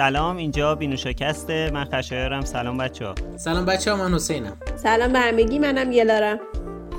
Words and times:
سلام 0.00 0.36
اینجا 0.36 0.74
بینوشکسته 0.74 1.70
من 1.70 1.84
خشایارم. 1.84 2.40
سلام 2.40 2.78
بچه 2.78 3.06
ها. 3.06 3.14
سلام 3.36 3.66
بچه 3.66 3.90
ها 3.90 3.96
من 3.96 4.14
حسینم. 4.14 4.56
سلام 4.76 5.12
به 5.12 5.18
همگی 5.18 5.58
منم 5.58 5.92
یلارم. 5.92 6.38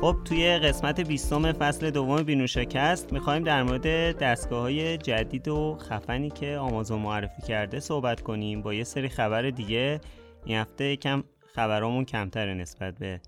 خب 0.02 0.16
توی 0.26 0.58
قسمت 0.58 1.00
بیستم 1.00 1.52
فصل 1.52 1.90
دوم 1.90 2.24
بینوشکست 2.24 3.14
می‌خوایم 3.14 3.44
در 3.44 3.64
مورد 3.64 4.18
دستگاه 4.18 4.62
های 4.62 4.98
جدید 4.98 5.48
و 5.48 5.78
خفنی 5.90 6.30
که 6.30 6.58
آمازون 6.58 7.00
معرفی 7.00 7.42
کرده 7.42 7.80
صحبت 7.80 8.22
کنیم. 8.22 8.62
با 8.62 8.74
یه 8.74 8.84
سری 8.84 9.10
خبر 9.10 9.50
دیگه. 9.50 10.02
این 10.46 10.58
هفته 10.58 10.84
یکم 10.84 11.24
خبرامون 11.56 12.06
کمتره 12.06 12.54
نسبت 12.54 12.98
به 13.00 13.22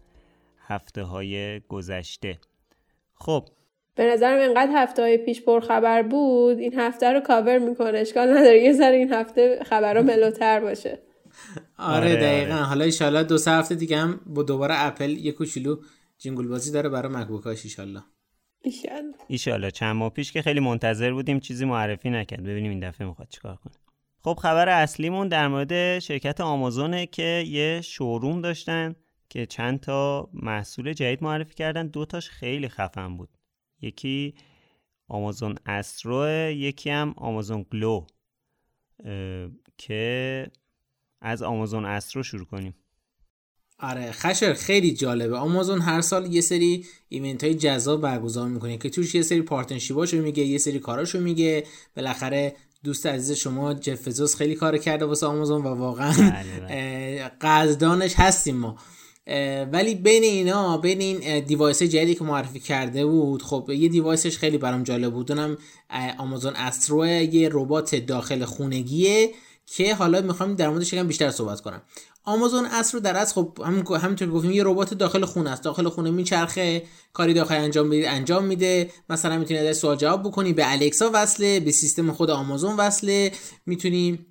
هفته 0.67 1.03
های 1.03 1.59
گذشته. 1.59 2.37
خب 3.15 3.47
به 3.95 4.05
نظرم 4.05 4.39
اینقدر 4.39 4.71
هفته 4.75 5.01
های 5.01 5.17
پیش 5.17 5.41
پر 5.41 5.59
خبر 5.59 6.03
بود 6.03 6.59
این 6.59 6.79
هفته 6.79 7.13
رو 7.13 7.19
کاور 7.19 7.57
می‌کنه. 7.57 7.99
اشکال 7.99 8.29
نداره. 8.37 8.59
یه 8.59 8.73
ذره 8.73 8.95
این 8.95 9.13
هفته 9.13 9.59
خبرها 9.65 10.03
ملوتر 10.03 10.59
باشه. 10.59 10.99
آره, 11.77 11.95
آره 11.97 12.15
دقیقا. 12.15 12.53
آره. 12.53 12.63
حالا 12.63 12.85
ایشالله 12.85 13.23
دو 13.23 13.37
سه 13.37 13.51
هفته 13.51 13.75
دیگه 13.75 13.97
هم 13.97 14.19
با 14.25 14.43
دوباره 14.43 14.73
اپل 14.77 15.09
یه 15.09 15.31
کوچولو 15.31 15.77
جینگول 16.17 16.47
بازی 16.47 16.71
داره 16.71 16.89
برای 16.89 17.13
مکبوکاش 17.13 17.63
ایشالله 17.63 18.03
ایشالله 18.61 19.13
ایشالله 19.27 19.71
چند 19.71 19.95
ماه 19.95 20.09
پیش 20.09 20.31
که 20.31 20.41
خیلی 20.41 20.59
منتظر 20.59 21.11
بودیم 21.11 21.39
چیزی 21.39 21.65
معرفی 21.65 22.09
نکرد. 22.09 22.43
ببینیم 22.43 22.71
این 22.71 22.89
دفعه 22.89 23.07
می‌خواد 23.07 23.27
چیکار 23.29 23.55
کنه. 23.55 23.73
خب 24.23 24.33
خبر 24.41 24.69
اصلیمون 24.69 25.27
در 25.27 25.47
مورد 25.47 25.99
شرکت 25.99 26.41
آمازونه 26.41 27.05
که 27.05 27.43
یه 27.47 27.81
showroom 27.83 28.41
داشتن 28.41 28.95
که 29.29 29.45
چند 29.45 29.79
تا 29.79 30.29
محصول 30.33 30.93
جدید 30.93 31.23
معرفی 31.23 31.53
کردن. 31.53 31.87
دو 31.87 32.05
تاش 32.05 32.29
خیلی 32.29 32.69
خفن 32.69 33.17
بود. 33.17 33.29
یکی 33.83 34.33
آمازون 35.07 35.55
استرو 35.65 36.49
یکی 36.51 36.89
هم 36.89 37.13
آمازون 37.17 37.65
گلو 37.73 38.05
که 39.77 40.47
از 41.21 41.43
آمازون 41.43 41.85
استرو 41.85 42.23
شروع 42.23 42.45
کنیم. 42.45 42.75
آره 43.79 44.11
خشایار 44.11 44.53
خیلی 44.53 44.93
جالبه. 44.93 45.37
آمازون 45.37 45.81
هر 45.81 46.01
سال 46.01 46.33
یه 46.33 46.41
سری 46.41 46.85
event 47.09 47.43
های 47.43 47.55
جذاب 47.55 48.01
برگزار 48.01 48.47
می‌کنه 48.49 48.77
که 48.77 48.89
توش 48.89 49.15
یه 49.15 49.21
سری 49.21 49.41
partnership 49.41 50.01
اشو 50.01 50.17
میگه 50.17 50.43
یه 50.43 50.57
سری 50.57 50.79
کاراشو 50.79 51.19
میگه. 51.19 51.63
بالاخره 51.95 52.55
دوست 52.83 53.05
عزیز 53.05 53.37
شما 53.37 53.73
جف 53.73 54.35
خیلی 54.35 54.55
کار 54.55 54.77
کرده 54.77 55.05
واسه 55.05 55.25
آمازون 55.25 55.61
و 55.61 55.67
واقعا 55.67 56.13
بله، 56.13 56.59
بله. 56.59 57.31
قدردانش 57.41 58.13
هستیم 58.17 58.57
ما. 58.57 58.77
ولی 59.71 59.95
بین 59.95 60.23
اینا 60.23 60.77
بین 60.77 61.01
این 61.01 61.39
device 61.39 61.83
جدیدی 61.83 62.15
که 62.15 62.23
معرفی 62.23 62.59
کرده 62.59 63.05
بود 63.05 63.43
خب 63.43 63.69
یه 63.69 63.89
device 63.89 64.25
ش 64.25 64.37
خیلی 64.37 64.57
برام 64.57 64.83
جالب 64.83 65.13
بود. 65.13 65.31
اونم 65.31 65.57
آمازون 66.17 66.53
استرو 66.55 67.05
یه 67.07 67.49
ربات 67.51 67.95
داخل 67.95 68.45
خونگیه 68.45 69.31
که 69.65 69.95
حالا 69.95 70.21
می‌خوام 70.21 70.55
در 70.55 70.69
موردش 70.69 70.93
یکم 70.93 71.07
بیشتر 71.07 71.31
صحبت 71.31 71.61
کنم. 71.61 71.81
آمازون 72.25 72.65
استرو 72.65 72.99
در 72.99 73.17
از 73.17 73.33
خب 73.33 73.59
همونطور 74.01 74.29
گفتیم 74.29 74.51
یه 74.51 74.63
ربات 74.65 74.93
داخل 74.93 75.25
خونه 75.25 75.49
است. 75.49 75.63
داخل 75.63 75.89
خونه 75.89 76.11
میچرخه 76.11 76.83
کاری 77.13 77.33
داخل 77.33 77.55
انجام 77.55 77.87
میده 77.87 78.09
انجام 78.09 78.45
میده. 78.45 78.89
مثلا 79.09 79.37
می‌تونی 79.37 79.73
سوال 79.73 79.95
جواب 79.95 80.23
بکنی. 80.23 80.53
به 80.53 80.71
الکسا 80.71 81.11
وصله 81.13 81.59
به 81.59 81.71
سیستم 81.71 82.11
خود 82.11 82.29
آمازون 82.29 82.75
وصله. 82.75 83.31
می‌تونی 83.65 84.25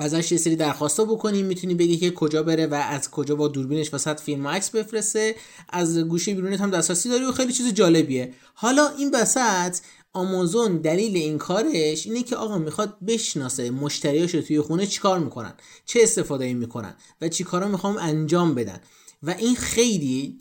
ازش 0.00 0.32
یه 0.32 0.38
سری 0.38 0.56
درخواستا 0.56 1.04
بکنیم. 1.04 1.46
می‌تونی 1.46 1.74
بگی 1.74 1.96
که 1.96 2.10
کجا 2.10 2.42
بره 2.42 2.66
و 2.66 2.74
از 2.74 3.10
کجا 3.10 3.36
با 3.36 3.48
دوربینش 3.48 3.94
وسط 3.94 4.20
فیلم 4.20 4.46
و 4.46 4.48
عکس 4.48 4.70
بفرسته. 4.70 5.34
از 5.68 5.98
گوشی 5.98 6.34
بیرونت 6.34 6.60
هم 6.60 6.70
دسترسی 6.70 7.08
داری 7.08 7.24
و 7.24 7.32
خیلی 7.32 7.52
چیز 7.52 7.74
جالبیه. 7.74 8.34
حالا 8.54 8.88
این 8.98 9.10
وسط 9.14 9.78
آمازون 10.12 10.76
دلیل 10.76 11.16
این 11.16 11.38
کارش 11.38 12.06
اینه 12.06 12.22
که 12.22 12.36
آقا 12.36 12.58
می‌خواد 12.58 12.96
بشناسه 13.06 13.70
مشتریاش 13.70 14.32
توی 14.32 14.60
خونه 14.60 14.86
چیکار 14.86 15.18
می‌کنن 15.18 15.54
چه 15.84 16.00
استفاده 16.02 16.54
می‌کنن 16.54 16.94
و 17.20 17.28
چی 17.28 17.44
کارا 17.44 17.68
می‌خوام 17.68 17.96
انجام 17.96 18.54
بدن. 18.54 18.80
و 19.22 19.30
این 19.30 19.56
خیلی 19.56 20.38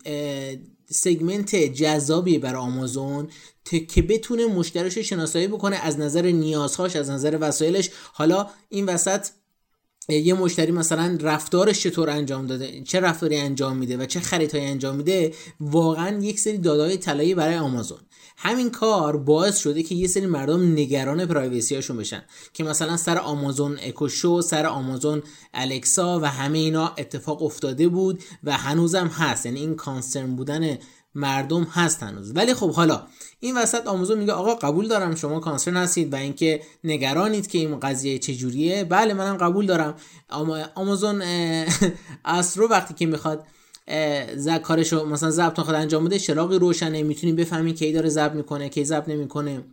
سگمنت 0.90 1.56
جذابی 1.56 2.38
برای 2.38 2.62
آمازون 2.62 3.28
که 3.88 4.02
بتونه 4.02 4.46
مشتریش 4.46 4.98
شناسایی 4.98 5.48
بکنه 5.48 5.76
از 5.76 6.00
نظر 6.00 6.26
نیازهاش 6.26 6.96
از 6.96 7.10
نظر 7.10 7.38
وسایلش. 7.42 7.90
حالا 8.14 8.50
این 8.70 8.86
وسط 8.86 9.28
یه 10.10 10.34
مشتری 10.34 10.72
مثلا 10.72 11.18
رفتارش 11.22 11.80
چطور 11.80 12.10
انجام 12.10 12.48
داده 12.48 12.82
چه 12.82 13.00
رفتاری 13.00 13.38
انجام 13.38 13.78
میده 13.78 13.98
و 13.98 14.06
چه 14.06 14.20
خریدهایی 14.20 14.68
انجام 14.68 14.96
میده 14.96 15.34
واقعا 15.60 16.18
یک 16.18 16.40
سری 16.40 16.58
دادای 16.58 16.98
طلایی 16.98 17.36
برای 17.36 17.56
آمازون. 17.56 18.00
همین 18.38 18.70
کار 18.70 19.18
باعث 19.18 19.58
شده 19.58 19.84
که 19.84 19.96
یه 19.96 20.08
سری 20.08 20.26
مردم 20.26 20.72
نگران 20.72 21.26
پرایوسی 21.26 21.76
هاشون 21.76 21.98
بشن 21.98 22.24
که 22.54 22.64
مثلا 22.64 22.98
سر 22.98 23.18
آمازون 23.18 23.78
اکوشو 23.82 24.42
سر 24.42 24.66
آمازون 24.66 25.24
الکسا 25.54 26.20
و 26.20 26.26
همه 26.26 26.58
اینا 26.58 26.88
اتفاق 26.98 27.44
افتاده 27.44 27.88
بود 27.88 28.24
و 28.44 28.58
هنوزم 28.58 29.08
هست. 29.08 29.46
یعنی 29.46 29.60
این 29.60 29.76
کانسرن 29.76 30.36
بودن 30.36 30.78
مردم 31.16 31.64
هست 31.64 32.04
هنوز. 32.04 32.32
ولی 32.36 32.54
خب 32.54 32.72
حالا 32.72 33.08
این 33.40 33.58
وسط 33.58 33.88
آمازون 33.88 34.18
میگه 34.18 34.34
آقا 34.34 34.56
قبول 34.56 34.88
دارم 34.88 35.16
شما 35.16 35.40
کانسرن 35.40 35.78
هستید 35.78 36.14
و 36.14 36.16
اینکه 36.16 36.62
نگرانید 36.84 37.48
که 37.48 37.58
این 37.58 37.80
قضیه 37.80 38.20
چجوریه. 38.20 38.84
بله 38.84 39.14
منم 39.14 39.38
قبول 39.38 39.66
دارم. 39.66 39.96
آمازون 40.76 41.24
استرو 42.26 42.68
وقتی 42.68 42.94
که 42.94 43.06
می‌خواد 43.06 43.48
کارشو 44.64 45.06
مثلا 45.06 45.32
ضبط 45.32 45.60
خود 45.60 45.76
انجام 45.76 46.06
بده 46.06 46.20
چراغی 46.20 46.60
روشنه. 46.60 47.04
می‌تونی 47.04 47.34
بفهمی 47.34 47.74
کی 47.74 47.92
داره 47.92 48.10
ضبط 48.10 48.32
می‌کنه 48.32 48.70
کی 48.70 48.86
ضبط 48.86 49.10
نمی‌کنه. 49.10 49.64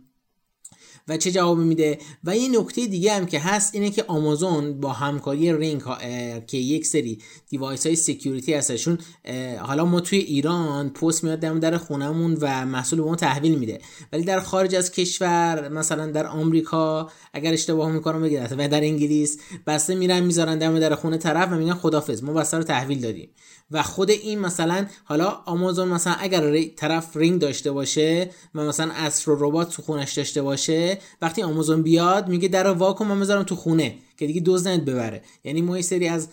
و 1.07 1.17
چه 1.17 1.31
جوابی 1.31 1.63
میده؟ 1.63 1.99
و 2.23 2.37
یه 2.37 2.59
نکته 2.59 2.87
دیگه 2.87 3.13
هم 3.13 3.25
که 3.25 3.39
هست 3.39 3.75
اینه 3.75 3.89
که 3.89 4.03
آمازون 4.07 4.79
با 4.79 4.93
همکاری 4.93 5.53
رینگ 5.53 5.81
که 6.47 6.57
یک 6.57 6.85
سری 6.85 7.21
device 7.49 7.85
های 7.85 7.95
security 7.95 8.53
هستشون 8.53 8.97
حالا 9.59 9.85
ما 9.85 9.99
توی 9.99 10.19
ایران 10.19 10.89
پست 10.89 11.23
میاد 11.23 11.39
دم 11.39 11.59
در 11.59 11.77
خونمون 11.77 12.37
و 12.41 12.65
محصول 12.65 12.99
به 12.99 13.05
ما 13.05 13.15
تحویل 13.15 13.55
میده. 13.55 13.79
ولی 14.13 14.23
در 14.23 14.39
خارج 14.39 14.75
از 14.75 14.91
کشور 14.91 15.69
مثلا 15.69 16.11
در 16.11 16.27
آمریکا 16.27 17.09
اگر 17.33 17.53
اشتباه 17.53 17.91
می‌کنم 17.91 18.21
بگید 18.21 18.51
و 18.51 18.67
در 18.67 18.81
انگلیس 18.81 19.37
بسته 19.67 19.95
میرن 19.95 20.19
می‌ذارن 20.19 20.57
دم 20.57 20.79
در 20.79 20.95
خونه 20.95 21.17
طرف 21.17 21.51
و 21.51 21.55
میگن 21.55 21.73
خدافظ 21.73 22.23
ما 22.23 22.33
بسته 22.33 22.57
رو 22.57 22.63
تحویل 22.63 23.01
دادیم. 23.01 23.29
و 23.71 23.83
خود 23.83 24.09
این 24.09 24.39
مثلا 24.39 24.85
حالا 25.03 25.29
آمازون 25.45 25.87
مثلا 25.87 26.13
اگر 26.13 26.63
طرف 26.65 27.17
رینگ 27.17 27.41
داشته 27.41 27.71
باشه 27.71 28.29
و 28.55 28.65
مثلا 28.65 28.91
استرو 28.93 29.47
ربات 29.47 29.69
تو 29.69 29.81
خونش 29.81 30.13
داشته 30.13 30.41
باشه 30.41 30.97
وقتی 31.21 31.43
آمازون 31.43 31.81
بیاد 31.83 32.27
میگه 32.27 32.47
در 32.47 32.67
واکن 32.67 33.05
من 33.05 33.19
بذارم 33.19 33.43
تو 33.43 33.55
خونه 33.55 33.95
که 34.17 34.27
دیگه 34.27 34.41
دزد 34.45 34.85
ببره. 34.85 35.21
یعنی 35.43 35.61
ما 35.61 35.81
سری 35.81 36.07
از 36.07 36.27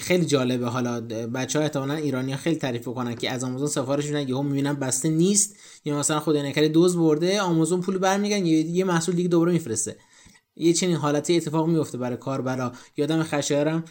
خیلی 0.00 0.24
جالبه. 0.24 0.66
حالا 0.66 1.00
بچه 1.34 1.58
ها 1.58 1.64
احتمالا 1.64 1.94
ایرانی 1.94 2.32
ها 2.32 2.38
خیلی 2.38 2.56
تعریف 2.56 2.88
کنن 2.88 3.14
که 3.14 3.30
از 3.30 3.44
آمازون 3.44 3.68
سفارش 3.68 4.06
میدن 4.06 4.28
یهو 4.28 4.42
می‌بینن 4.42 4.72
بسته 4.72 5.08
نیست 5.08 5.56
یا 5.84 5.98
مثلا 5.98 6.20
خود 6.20 6.36
نکره 6.36 6.68
دوز 6.68 6.96
برده 6.96 7.40
آمازون 7.40 7.80
پول 7.80 7.98
برمیگن 7.98 8.46
یه 8.46 8.84
محصول 8.84 9.14
دیگه 9.14 9.28
دوباره 9.28 9.52
میفرسته. 9.52 9.96
یه 10.56 10.72
چنین 10.72 10.96
حالتی 10.96 11.36
اتفاق 11.36 11.68
میفته 11.68 11.98
برای 11.98 12.16
کاربرا. 12.16 12.72
یادم 12.96 13.22
خشایارم 13.22 13.84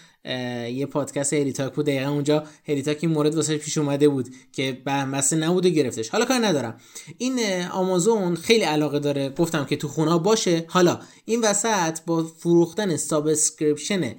یه 0.74 0.86
پادکست 0.86 1.34
هریتاک 1.34 1.74
بود. 1.74 1.86
دقیقا 1.86 2.12
اونجا 2.12 2.44
هریتاک 2.68 2.98
این 3.02 3.12
مورد 3.12 3.36
واسه 3.36 3.58
پیش 3.58 3.78
اومده 3.78 4.10
بود 4.10 4.30
که 4.52 4.82
بحث 4.86 5.34
نبود 5.34 5.66
و 5.66 5.70
گرفتش. 5.70 6.10
حالا 6.10 6.26
کار 6.26 6.46
ندارم. 6.46 6.78
این 7.18 7.40
آمازون 7.72 8.36
خیلی 8.36 8.64
علاقه 8.64 9.00
داره. 9.00 9.30
گفتم 9.30 9.66
که 9.66 9.78
تو 9.78 9.88
خونه 9.88 10.18
باشه. 10.18 10.66
حالا 10.68 11.00
این 11.26 11.42
وسط 11.42 12.00
با 12.06 12.24
فروختن 12.24 12.98
subscription 12.98 14.16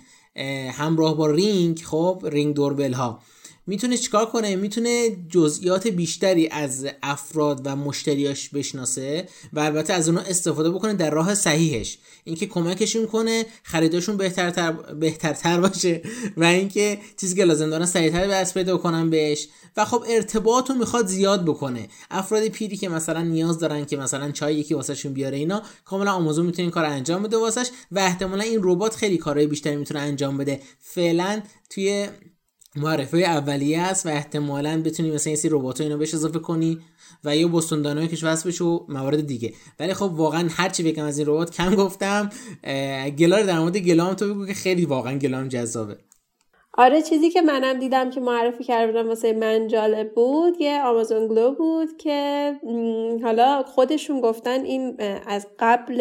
همراه 0.73 1.17
با 1.17 1.27
رینگ 1.27 1.83
خب 1.85 2.23
رینگ 2.25 2.55
doorbell 2.55 2.93
ها 2.93 3.23
می‌تونه 3.67 3.97
چیکار 3.97 4.27
کنه؟ 4.27 4.57
می‌تونه 4.57 5.17
جزئیات 5.29 5.87
بیشتری 5.87 6.49
از 6.49 6.87
افراد 7.03 7.61
و 7.65 7.77
مشتریاش 7.77 8.49
بشناسه 8.49 9.29
و 9.53 9.61
البته 9.61 9.93
از 9.93 10.09
اونها 10.09 10.25
استفاده 10.25 10.71
بکنه 10.71 10.95
در 10.95 11.11
راه 11.11 11.35
صحیحش. 11.35 11.99
اینکه 12.25 12.47
کمکشون 12.47 13.07
کنه 13.07 13.47
خریداشون 13.63 14.17
بهترتر 14.17 14.73
بهترتر 14.73 15.61
باشه 15.61 16.03
و 16.37 16.45
اینکه 16.45 16.99
چیزی 17.21 17.37
که 17.37 17.45
لازم 17.45 17.71
دارن 17.71 17.87
سریعتر 17.87 18.27
دست 18.27 18.55
پیدا 18.55 18.77
کنن 18.77 19.11
بهش. 19.11 19.49
و 19.77 19.85
خب 19.85 20.05
ارتباط 20.09 20.71
رو 20.71 20.77
می‌خواد 20.77 21.07
زیاد 21.07 21.45
بکنه. 21.45 21.89
افراد 22.11 22.49
پیری 22.49 22.77
که 22.77 22.89
مثلا 22.89 23.23
نیاز 23.23 23.59
دارن 23.59 23.85
که 23.85 23.97
مثلا 23.97 24.31
چای 24.31 24.55
یکی 24.55 24.75
واسهشون 24.75 25.13
بیاره 25.13 25.37
اینا 25.37 25.63
کاملا 25.85 26.13
آمازون 26.13 26.47
می‌تونه 26.47 26.63
این 26.63 26.71
کار 26.71 26.85
انجام 26.85 27.23
بده 27.23 27.37
واسش 27.37 27.71
و 27.93 27.99
احتمالا 27.99 28.43
این 28.43 28.61
ربات 28.63 28.95
خیلی 28.95 29.19
کارهای 29.19 29.47
بیشتری 29.47 29.77
می‌تونه 29.77 30.01
انجام 30.01 30.37
بده. 30.37 30.61
فعلا 30.81 31.43
توی 31.71 32.09
معرفه 32.77 33.19
اولیه 33.19 33.81
است 33.81 34.07
و 34.07 34.09
احتمالا 34.09 34.83
بتونی 34.83 35.11
مثلا 35.11 35.31
این 35.31 35.37
سری 35.37 35.51
ربات 35.53 35.81
اینو 35.81 35.99
بهش 35.99 36.15
اضافه 36.15 36.39
کنی 36.39 36.79
و 37.25 37.37
یا 37.37 37.49
بستون 37.49 38.07
کش 38.07 38.25
وصل 38.25 38.49
بشه 38.49 38.65
و 38.65 38.81
موارد 38.89 39.27
دیگه. 39.27 39.53
ولی 39.81 39.95
خب 39.95 40.13
واقعا 40.15 40.49
هر 40.53 40.69
چی 40.69 40.83
بگم 40.83 41.05
از 41.05 41.19
این 41.19 41.27
ربات 41.27 41.51
کم 41.51 41.75
گفتم 41.75 42.31
گلار 43.19 43.43
در 43.43 43.59
مورد 43.59 43.77
گلام 43.77 44.15
تو 44.15 44.35
بگو 44.35 44.47
که 44.47 44.55
خیلی 44.55 44.85
واقعا 44.85 45.19
گلام 45.19 45.49
جذابه. 45.49 45.97
آره 46.79 47.03
چیزی 47.03 47.31
که 47.31 47.43
منم 47.43 47.79
دیدم 47.79 48.11
که 48.11 48.21
معرفی 48.21 48.65
کردم 48.65 49.09
واسه 49.09 49.33
من 49.33 49.69
جالب 49.69 50.15
بود 50.15 50.61
یه 50.61 50.83
آمازون 50.83 51.29
گلو 51.29 51.55
بود 51.55 51.97
که 51.97 52.53
حالا 53.23 53.63
خودشون 53.63 54.21
گفتن 54.21 54.65
این 54.65 54.97
از 55.27 55.47
قبل 55.59 55.97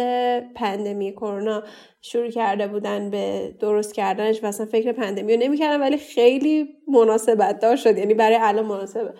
پندمی 0.55 1.11
کرونا 1.11 1.63
شروع 2.01 2.29
کرده 2.29 2.67
بودن 2.67 3.09
به 3.09 3.55
درست 3.59 3.93
کردنش 3.93 4.43
و 4.43 4.47
اصلا 4.47 4.65
فکر 4.65 4.91
پندمی 4.91 5.33
رو 5.33 5.39
نمی‌کردن 5.39 5.81
ولی 5.81 5.97
خیلی 5.97 6.69
مناسبت 6.87 7.59
دار 7.59 7.75
شد 7.75 7.97
یعنی 7.97 8.13
برای 8.13 8.37
الان 8.41 8.65
مناسبه. 8.65 9.13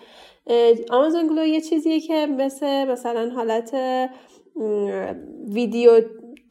آمازون 0.90 1.26
گلو 1.26 1.46
یه 1.46 1.60
چیزیه 1.60 2.00
که 2.00 2.26
مثل 2.26 2.84
مثلا 2.84 3.30
حالت 3.30 3.74
ویدیو 5.48 6.00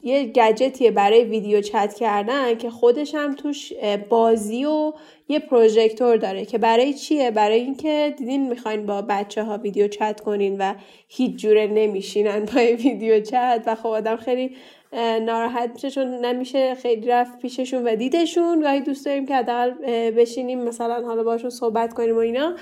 یه 0.04 0.24
گجتیه 0.24 0.90
برای 0.90 1.24
ویدیو 1.24 1.60
چت 1.60 1.94
کردن 1.94 2.54
که 2.54 2.70
خودش 2.70 3.14
هم 3.14 3.34
توش 3.34 3.72
بازی 4.08 4.64
و 4.64 4.92
یه 5.28 5.38
پروژکتور 5.38 6.16
داره 6.16 6.44
که 6.44 6.58
برای 6.58 6.94
چیه؟ 6.94 7.30
برای 7.30 7.60
اینکه 7.60 8.14
دیدین 8.18 8.48
می‌خواین 8.48 8.86
با 8.86 9.02
بچه 9.02 9.42
ها 9.42 9.58
ویدیو 9.58 9.88
چت 9.88 10.20
کنین 10.20 10.56
و 10.58 10.74
هیچ 11.08 11.36
جوره 11.36 11.66
نمیشینن 11.66 12.44
با 12.44 12.60
ویدیو 12.60 13.20
چت 13.20 13.62
و 13.66 13.74
خب 13.74 13.86
آدم 13.86 14.16
خیلی 14.16 14.56
ناراحت 14.96 15.70
میشه 15.74 15.90
چون 15.90 16.24
نمیشه 16.24 16.74
خیلی 16.74 17.06
رفت 17.06 17.38
پیششون 17.38 17.82
و 17.86 17.96
دیدشون. 17.96 18.60
گاهی 18.60 18.80
دوست 18.80 19.06
داریم 19.06 19.26
که 19.26 19.34
حداقل 19.34 19.70
بشینیم 20.10 20.64
مثلا 20.64 21.06
حالا 21.06 21.22
باشون 21.22 21.50
صحبت 21.50 21.94
کنیم 21.94 22.16
و 22.16 22.18
اینا. 22.18 22.56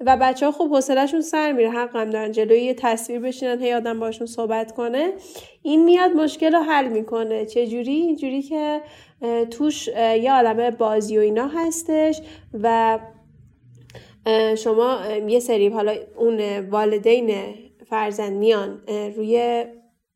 و 0.00 0.16
بچه 0.20 0.46
ها 0.46 0.52
خوب 0.52 0.74
حوصلهشون 0.74 1.20
سر 1.20 1.52
میره. 1.52 1.70
حقم 1.70 2.10
دارن 2.10 2.32
جلوی 2.32 2.60
یه 2.60 2.74
تصویر 2.74 3.20
بشینن 3.20 3.62
هی 3.62 3.72
آدم 3.72 4.00
باشون 4.00 4.26
صحبت 4.26 4.72
کنه. 4.72 5.12
این 5.62 5.84
میاد 5.84 6.10
مشکل 6.10 6.52
رو 6.52 6.60
حل 6.62 6.88
می‌کنه. 6.88 7.46
چجوری؟ 7.46 7.92
اینجوری 7.92 8.42
که 8.42 8.80
توش 9.50 9.88
یه 9.88 10.32
عالمه 10.32 10.70
بازی 10.70 11.18
و 11.18 11.20
اینا 11.20 11.48
هستش 11.48 12.20
و 12.62 12.98
شما 14.58 15.00
یه 15.28 15.40
سری 15.40 15.68
حالا 15.68 15.94
اون 16.16 16.60
والدین 16.60 17.34
فرزند 17.90 18.32
میان 18.32 18.82
روی 19.16 19.64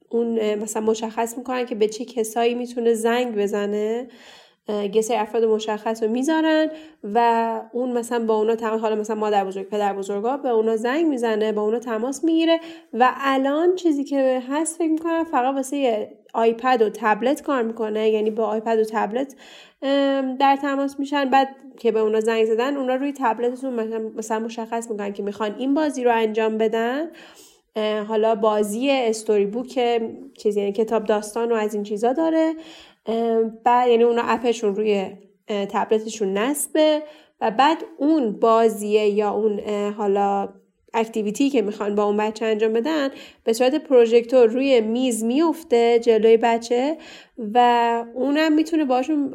اون 0.09 0.55
مثلا 0.55 0.83
مشخص 0.83 1.39
می‌کنن 1.39 1.67
که 1.67 1.75
به 1.75 1.89
چه 1.89 2.05
کسایی 2.05 2.55
می‌تونه 2.55 2.95
زنگ 2.95 3.37
بزنه 3.37 4.09
یه 4.95 5.03
سری 5.03 5.17
افراد 5.17 5.45
مشخص 5.45 6.03
رو 6.03 6.11
می‌ذارن 6.11 6.71
و 7.15 7.61
اون 7.73 7.93
مثلا 7.93 8.27
با 8.27 8.37
اونا 8.37 8.55
تماس 8.55 8.81
حالا 8.81 8.97
مثلا 8.97 9.17
مادر 9.17 9.45
بزرگ 9.45 9.69
پدر 9.69 9.93
بزرگا 9.93 10.37
به 10.37 10.49
اونا 10.49 10.77
زنگ 10.77 11.07
می‌زنه 11.07 11.53
با 11.53 11.63
اونا 11.63 11.79
تماس 11.79 12.25
می‌گیره 12.25 12.61
و 12.93 13.11
الان 13.17 13.75
چیزی 13.75 14.05
که 14.05 14.43
هست 14.49 14.79
فکر 14.79 14.91
می‌کنم 14.91 15.25
فقط 15.25 15.55
واسه 15.55 16.09
آیپد 16.35 16.83
و 16.83 16.91
تبلت 16.95 17.43
کار 17.43 17.63
می‌کنه 17.63 18.11
یعنی 18.11 18.31
با 18.31 18.45
آیپد 18.47 18.79
و 18.79 18.85
تبلت 18.85 19.35
در 20.39 20.59
تماس 20.63 21.01
میشن. 21.01 21.31
بعد 21.31 21.49
که 21.79 21.93
به 21.93 22.01
اونا 22.01 22.21
زنگ 22.21 22.45
زدن 22.45 22.77
اونا 22.77 22.95
روی 22.95 23.13
تبلتتون 23.19 23.73
مثلا 24.17 24.39
مشخص 24.39 24.91
می‌کنن 24.91 25.13
که 25.13 25.23
می‌خوان 25.23 25.55
این 25.59 25.75
بازی 25.75 26.05
رو 26.05 26.13
انجام 26.15 26.59
بدن. 26.59 27.09
حالا 28.09 28.35
بازی 28.35 28.91
استوری 28.91 29.47
بوک 29.47 30.01
چیزی 30.39 30.61
یعنی 30.61 30.73
کتاب 30.73 31.05
داستان 31.05 31.53
و 31.53 31.55
از 31.55 31.75
این 31.75 31.83
چیزا 31.83 32.13
داره. 32.13 32.55
بعد 33.65 33.89
یعنی 33.89 34.03
اونا 34.03 34.23
app 34.25 34.46
شون 34.46 34.75
روی 34.75 35.07
تبلتشون 35.49 36.39
نصبه. 36.39 37.03
و 37.41 37.51
بعد 37.51 37.85
اون 37.99 38.33
بازیه 38.33 39.09
یا 39.09 39.31
اون 39.31 39.61
حالا 39.91 40.49
activity 40.95 41.51
که 41.51 41.63
می‌خوان 41.63 41.95
با 41.95 42.05
اون 42.05 42.17
بچه 42.17 42.45
انجام 42.45 42.73
بدن 42.73 43.09
به 43.45 43.53
صورت 43.53 43.75
پروژکتور 43.75 44.47
روی 44.47 44.81
میز 44.81 45.25
میفته 45.25 45.99
جلوی 45.99 46.37
بچه 46.37 46.97
و 47.55 48.05
اونم 48.15 48.53
می‌تونه 48.53 48.85
باشون 48.85 49.35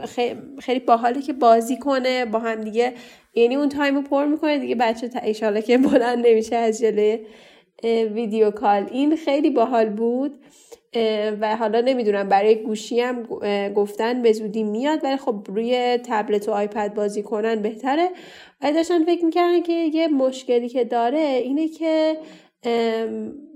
خیلی 0.60 0.80
باحاله 0.80 1.22
که 1.22 1.34
بازی 1.34 1.78
کنه 1.78 2.25
با 2.25 2.39
هم 2.39 2.62
دیگه. 2.62 2.94
یعنی 3.36 3.56
اون 3.56 3.69
time 3.70 3.96
رو 3.96 4.01
پر 4.01 4.25
می‌کنه 4.25 4.60
دیگه 4.60 4.75
بچه 4.75 5.10
ایشالا 5.24 5.60
که 5.60 5.78
بلند 5.78 6.28
نمیشه 6.28 6.56
از 6.56 6.80
جلوی 6.80 7.19
ویدیو 7.84 8.52
کال. 8.52 8.90
این 8.92 9.16
خیلی 9.16 9.50
باحال 9.50 9.90
بود 9.90 10.40
و 11.42 11.56
حالا 11.56 11.82
نمی‌دونم 11.82 12.30
برای 12.30 12.56
گوشی 12.56 13.00
هم 13.02 13.24
گفتن 13.74 14.22
به 14.22 14.32
زودی 14.32 14.64
میاد 14.64 15.04
ولی 15.04 15.18
خب 15.18 15.36
روی 15.48 15.98
تبلت 16.06 16.50
و 16.50 16.52
آیپد 16.52 16.94
بازی 16.94 17.24
کنن 17.24 17.62
بهتره. 17.62 18.10
و 18.62 18.72
داشتن 18.72 19.06
فکر 19.06 19.26
می‌کردن 19.26 19.62
که 19.62 19.74
یه 19.74 20.08
مشکلی 20.08 20.70
که 20.70 20.84
داره 20.84 21.20
اینه 21.20 21.68
که 21.68 22.18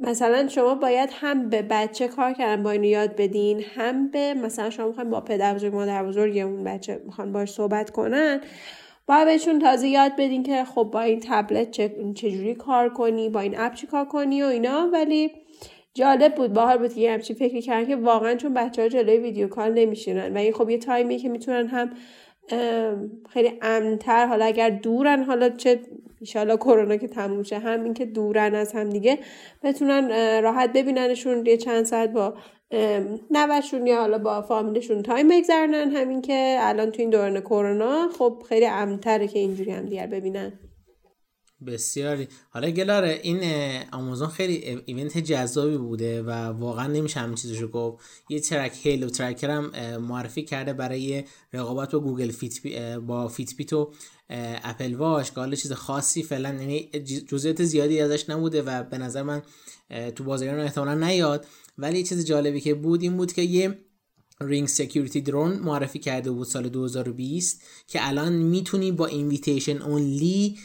مثلا 0.02 0.48
شما 0.48 0.76
باید 0.76 1.10
هم 1.14 1.50
به 1.50 1.62
بچه 1.62 2.08
کار 2.08 2.34
کردن 2.34 2.64
با 2.64 2.72
اینو 2.72 2.86
یاد 2.86 3.16
بدین 3.16 3.64
هم 3.76 4.12
به 4.12 4.34
مثلا 4.34 4.70
شما 4.70 4.88
می‌خواین 4.88 5.10
با 5.10 5.22
پدر 5.22 5.54
بزرگ 5.54 5.76
مادر 5.76 6.04
بزرگ 6.04 6.38
اون 6.38 6.64
بچه 6.64 7.02
می‌خوان 7.06 7.32
باش 7.32 7.52
صحبت 7.52 7.90
کنن 7.90 8.42
باید 9.08 9.26
بهشون 9.26 9.60
تازه 9.60 9.88
یاد 9.88 10.12
بدین 10.18 10.44
که 10.44 10.64
خب 10.64 10.84
با 10.84 11.02
این 11.02 11.20
تبلت 11.24 11.72
چجوری 12.14 12.56
کار 12.56 12.90
کنی 12.90 13.30
با 13.30 13.40
این 13.40 13.60
app 13.60 13.74
چی 13.74 13.88
کار 13.88 14.06
کنی 14.06 14.44
و 14.44 14.46
اینا. 14.46 14.90
ولی 14.94 15.32
جالب 15.94 16.36
بود 16.36 16.54
باحال 16.54 16.78
بود 16.78 16.94
که 16.94 17.12
همچین 17.12 17.36
فکری 17.36 17.62
کردن 17.62 17.88
که 17.88 17.96
واقعا 17.96 18.36
چون 18.36 18.54
بچه 18.54 18.82
ها 18.82 18.88
جلوی 18.88 19.18
video 19.18 19.48
call 19.48 19.74
نمیشینن. 19.74 20.34
و 20.34 20.38
این 20.38 20.54
خب 20.54 20.70
یه 20.70 20.78
time 20.78 21.10
ی 21.10 21.18
که 21.18 21.30
می‌تونن 21.30 21.68
هم 21.68 21.90
خیلی 23.30 23.54
امنتر 23.62 24.26
حالا 24.26 24.46
اگر 24.46 24.70
دورن 24.70 25.24
حالا 25.24 25.50
چه 25.50 25.80
ایشالا 26.20 26.58
کرونا 26.58 26.98
که 26.98 27.08
تموم 27.08 27.44
شه 27.44 27.60
هم 27.60 27.84
این 27.84 27.94
که 27.94 28.06
دورن 28.06 28.56
از 28.56 28.74
هم 28.74 28.90
دیگه 28.90 29.20
بتونن 29.64 30.42
راحت 30.42 30.74
ببیننشون 30.74 31.46
یه 31.46 31.58
چند 31.58 31.86
ساعت 31.86 32.12
با 32.12 32.34
نوه‌شون 33.32 33.88
یا 33.88 34.00
حالا 34.00 34.18
با 34.18 34.42
فامیلشون 34.42 35.04
time 35.04 35.28
بگذرنن 35.28 35.92
همین 35.92 36.22
که 36.22 36.58
الان 36.62 36.92
تو 36.92 37.02
این 37.02 37.10
دوران 37.10 37.42
کرونا 37.42 38.10
خب 38.20 38.44
خیلی 38.50 38.66
امنتره 38.66 39.28
که 39.28 39.40
اینجوری 39.40 39.72
هم 39.72 39.86
دیگر 39.86 40.08
ببینن. 40.08 40.60
بسیاری. 41.68 42.28
حالا 42.50 42.70
گلاره 42.70 43.20
این 43.24 43.42
آمازون 43.92 44.28
خیلی 44.28 44.82
event 44.86 45.18
جذابی 45.18 45.78
بوده 45.78 46.24
و 46.24 46.30
واقعا 46.30 46.88
نمیشه 46.88 47.20
همین 47.20 47.36
چیزشو 47.36 47.68
گفت. 47.68 48.06
یه 48.30 48.40
track 48.40 48.72
Halo 48.84 49.10
tracker 49.10 49.50
هم 49.50 49.98
معرفی 49.98 50.44
کرده 50.44 50.74
برای 50.74 51.24
رقابت 51.54 51.92
با 51.92 52.00
Google 52.00 52.32
Fit 52.32 52.60
با 52.98 53.28
Fitbit 53.28 53.74
و 53.74 53.92
Apple 54.64 54.96
Watch 54.96 55.32
که 55.32 55.40
حالا 55.40 55.56
چیز 55.56 55.72
خاصی 55.72 56.24
فعلا 56.24 56.50
یعنی 56.50 56.90
جزئیات 57.28 57.64
زیادی 57.64 58.02
ازش 58.02 58.30
نبوده 58.30 58.62
و 58.62 58.84
به 58.84 58.98
نظر 58.98 59.24
من 59.24 59.42
تو 60.16 60.24
بازار 60.24 60.42
ایران 60.42 60.60
احتمالا 60.60 60.94
نیاد. 60.94 61.46
ولی 61.78 62.04
چیز 62.04 62.26
جالبی 62.26 62.62
که 62.62 62.74
بود 62.74 63.02
این 63.02 63.18
بود 63.18 63.34
که 63.34 63.42
یه 63.42 63.80
Ring 64.42 64.68
security 64.68 65.22
drone 65.22 65.54
معرفی 65.60 66.00
کرده 66.00 66.32
بود 66.32 66.48
سال 66.48 66.70
2020 66.70 67.62
که 67.88 68.08
الان 68.08 68.34
می‌تونی 68.34 68.92
با 68.92 69.06
اینویتیشن 69.06 69.82
اونلی 69.82 70.58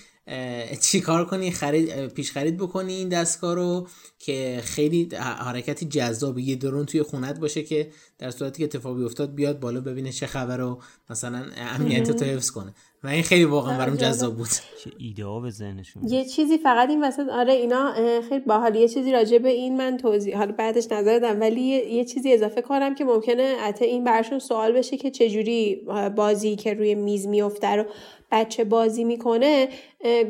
چی 0.80 1.00
کار 1.00 1.24
کنی؟ 1.24 1.50
خرید 1.50 2.06
پیش 2.06 2.32
خرید 2.32 2.56
بکنی 2.56 2.92
این 2.92 3.08
دستگاه 3.08 3.54
رو 3.54 3.88
که 4.18 4.60
خیلی 4.64 5.08
حرکتی 5.20 5.86
جذاب 5.86 6.38
یه 6.38 6.56
درون 6.56 6.86
توی 6.86 7.02
خونت 7.02 7.40
باشه 7.40 7.62
که 7.62 7.90
در 8.18 8.30
صورتی 8.30 8.58
که 8.58 8.64
اتفاقی 8.64 9.04
افتاد 9.04 9.34
بیاد 9.34 9.60
بالا 9.60 9.80
ببینه 9.80 10.12
چه 10.12 10.26
خبر 10.26 10.56
رو 10.56 10.82
مثلا 11.10 11.46
امنیت 11.56 12.10
تو 12.10 12.24
حفظ 12.24 12.50
کنه. 12.50 12.74
و 13.04 13.08
این 13.08 13.22
خیلی 13.22 13.44
واقعا 13.44 13.78
برام 13.78 13.96
جذاب 13.96 14.36
بود. 14.36 14.48
چه 14.84 14.90
ایده 14.98 15.24
ها 15.24 15.40
به 15.40 15.50
ذهنشون 15.50 16.08
یه 16.08 16.24
چیزی 16.24 16.58
فقط 16.58 16.88
این 16.88 17.04
وسط 17.04 17.28
آره 17.28 17.52
اینا 17.52 17.92
خیلی 18.28 18.44
باحال. 18.46 18.76
یه 18.76 18.88
چیزی 18.88 19.12
راجع 19.12 19.38
به 19.38 19.48
این 19.48 19.76
من 19.76 19.96
توضیح 19.96 20.36
حالا 20.36 20.52
بعدش 20.52 20.92
نظر 20.92 21.18
دادم. 21.18 21.40
ولی 21.40 21.60
یه 21.60 22.04
چیزی 22.04 22.32
اضافه 22.32 22.62
کنم 22.62 22.94
که 22.94 23.04
ممکنه 23.04 23.56
حتی 23.60 23.84
این 23.84 24.04
برشون 24.04 24.38
سوال 24.38 24.72
بشه 24.72 24.96
که 24.96 25.10
چجوری 25.10 25.86
بازی 26.16 26.56
که 26.56 26.74
روی 26.74 26.94
میز 26.94 27.26
میفته 27.26 27.68
رو 27.68 27.84
بچه 28.32 28.64
بازی 28.64 29.04
می‌کنه 29.04 29.68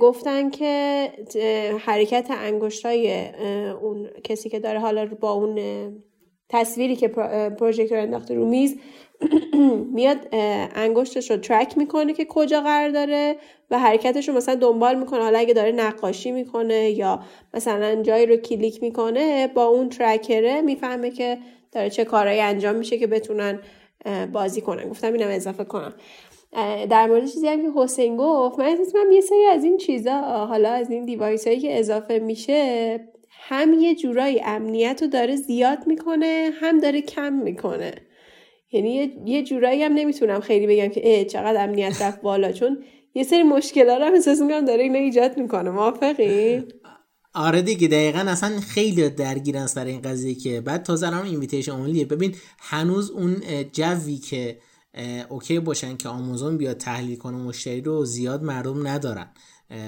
گفتن 0.00 0.50
که 0.50 1.09
حرکت 1.81 2.26
انگشتای 2.31 3.29
اون 3.83 4.09
کسی 4.25 4.49
که 4.49 4.61
داره 4.61 4.79
حالا 4.79 5.07
با 5.07 5.33
اون 5.33 5.59
تصویری 6.49 6.97
که 6.97 7.09
پروژکتور 7.59 7.99
انداخته 7.99 8.35
رو 8.35 8.49
میز 8.49 8.76
میاد 9.95 10.29
انگشتش 10.75 11.31
رو 11.31 11.37
ترک 11.37 11.79
می‌کنه 11.79 12.12
که 12.12 12.25
کجا 12.25 12.61
قرار 12.61 12.88
داره 12.91 13.37
و 13.71 13.79
حرکتش 13.79 14.29
رو 14.29 14.35
مثلا 14.35 14.55
دنبال 14.55 14.99
می‌کنه. 14.99 15.21
حالا 15.23 15.38
اگه 15.38 15.55
داره 15.55 15.73
نقاشی 15.73 16.31
می‌کنه 16.31 16.91
یا 16.91 17.21
مثلا 17.55 18.02
جایی 18.02 18.26
رو 18.26 18.37
کلیک 18.37 18.83
می‌کنه 18.83 19.47
با 19.47 19.64
اون 19.64 19.88
ترکره 19.88 20.61
می‌فهمه 20.61 21.11
که 21.11 21.38
داره 21.73 21.91
چه 21.91 22.05
کارهایی 22.05 22.41
انجام 22.41 22.75
میشه 22.75 22.99
که 22.99 23.07
بتونن 23.07 23.61
بازی 24.33 24.61
کنن. 24.61 24.88
گفتم 24.88 25.12
اینم 25.12 25.29
اضافه 25.31 25.64
کنم. 25.64 25.95
در 26.91 27.07
مورد 27.07 27.26
چیزی 27.26 27.49
هم 27.49 27.62
که 27.62 27.81
حسین 27.81 28.17
گفت 28.17 28.59
من 28.59 28.64
احساس 28.64 28.93
یه 29.12 29.21
سری 29.21 29.45
از 29.45 29.64
این 29.64 29.76
چیزا 29.76 30.21
حالا 30.21 30.71
از 30.71 30.91
این 30.91 31.05
دیوایس 31.05 31.47
هایی 31.47 31.61
که 31.61 31.79
اضافه 31.79 32.19
میشه 32.19 33.00
هم 33.31 33.73
یه 33.73 33.95
جورایی 33.95 34.41
امنیت 34.45 35.02
رو 35.02 35.09
داره 35.09 35.37
زیاد 35.37 35.79
می‌کنه 35.87 36.50
هم 36.61 36.79
داره 36.79 37.00
کم 37.00 37.33
می‌کنه. 37.33 37.93
یعنی 38.73 39.12
یه 39.26 39.45
جورایی 39.45 39.83
هم 39.83 39.93
نمی‌تونم 39.93 40.41
خیلی 40.41 40.67
بگم 40.67 40.88
که 40.88 41.25
چقدر 41.25 41.64
امنیت 41.64 42.02
رفت 42.02 42.23
بالا 42.23 42.52
چون 42.52 42.79
یه 43.14 43.23
سری 43.23 43.43
مشکلات 43.43 44.02
هم 44.02 44.14
احساس 44.14 44.41
می‌کنم 44.41 44.64
داره 44.64 44.83
اینو 44.83 44.99
ایجاد 44.99 45.38
می‌کنه. 45.38 45.71
موافقی؟ 45.71 46.64
آره 47.35 47.62
دیگه 47.62 47.88
دقیقا 47.88 48.19
اصلا 48.19 48.61
خیلی 48.61 49.09
درگیرن 49.09 49.67
سر 49.67 49.85
این 49.85 50.00
قضیه 50.00 50.35
که. 50.35 50.61
بعد 50.61 50.83
تازه 50.83 51.07
الان 51.07 51.26
invitation 51.26 51.73
only 51.73 51.98
ه 51.98 52.05
ببین 52.05 52.35
هنوز 52.59 53.11
اون 53.11 53.37
جوی 53.73 54.17
که 54.17 54.59
okay 55.29 55.59
باشن 55.61 55.97
که 55.97 56.09
آمازون 56.09 56.57
بیاد 56.57 56.76
تحلیل 56.76 57.17
کنه 57.17 57.37
مشتری 57.37 57.81
رو 57.81 58.05
زیاد 58.05 58.43
مردم 58.43 58.87
ندارن. 58.87 59.31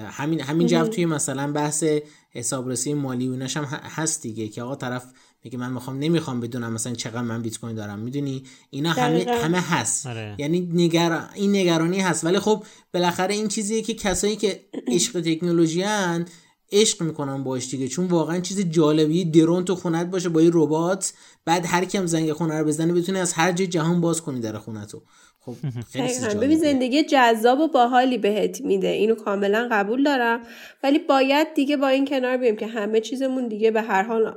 همین 0.07 0.41
همین 0.41 0.67
جو 0.67 0.87
توی 0.87 1.07
مثلا 1.07 1.53
بحث 1.53 1.85
حسابرسی 2.31 2.95
مالی 2.95 3.29
و 3.29 3.35
هم 3.35 3.65
هست 3.65 4.23
دیگه 4.23 4.49
که 4.49 4.63
آقا 4.63 4.77
طرف 4.77 5.05
میگه 5.45 5.59
من 5.59 5.73
می‌خوام 5.73 5.99
نمی‌خوام 5.99 6.41
بدونم 6.41 6.73
مثلا 6.73 6.93
چقدر 6.93 7.23
من 7.23 7.43
بیت 7.43 7.59
کوین 7.59 7.77
دارم. 7.77 7.99
می‌دونی؟ 7.99 8.45
اینا 8.71 8.93
همه 8.93 9.27
همه 9.45 9.61
هست. 9.61 10.07
آره. 10.07 10.35
یعنی 10.39 10.61
نگر... 10.61 11.29
این 11.35 11.57
نگرانی 11.57 12.01
هست. 12.01 12.25
ولی 12.25 12.39
خب 12.39 12.65
بالاخره 12.95 13.35
این 13.35 13.49
چیزیه 13.49 13.83
که 13.83 13.95
کسایی 13.95 14.37
که 14.37 14.65
عشق 14.95 15.21
تکنولوژی 15.21 15.83
هن 15.83 16.27
عشق 16.75 17.03
می‌کنن 17.03 17.45
باش 17.45 17.71
دیگه. 17.71 17.89
چون 17.89 18.07
واقعا 18.07 18.41
چیز 18.41 18.61
جالبی 18.71 19.25
درون 19.25 19.65
تو 19.65 19.75
خونت 19.75 20.07
باشه 20.07 20.29
با 20.29 20.41
این 20.41 20.51
ربات 20.55 21.13
بعد 21.45 21.67
هر 21.67 21.85
کیم 21.85 22.07
زنگ 22.07 22.33
خونه 22.33 22.59
رو 22.59 22.67
بزنه 22.67 22.93
بتونی 22.93 23.19
از 23.19 23.33
هر 23.33 23.53
جای 23.53 23.67
جهان 23.67 24.01
باز 24.01 24.23
کنی 24.23 24.41
در 24.41 24.59
خونه 24.59 24.87
تو 24.87 25.03
خب 25.41 25.55
خیلی 25.93 26.35
ببین 26.35 26.59
زندگی 26.59 27.05
جذاب 27.05 27.61
و 27.61 27.69
باحالی 27.69 28.19
بهت 28.19 28.61
میده. 28.61 28.89
اینو 28.89 29.15
کاملا 29.15 29.69
قبول 29.71 30.03
دارم. 30.03 30.41
ولی 30.83 30.99
باید 30.99 31.55
دیگه 31.55 31.77
با 31.77 31.89
این 31.89 32.05
کنار 32.07 32.37
بیم 32.37 32.57
که 32.57 32.67
همه 32.67 33.01
چیزمون 33.01 33.49
دیگه 33.49 33.71
به 33.71 33.83
هر 33.83 34.03
حال 34.03 34.35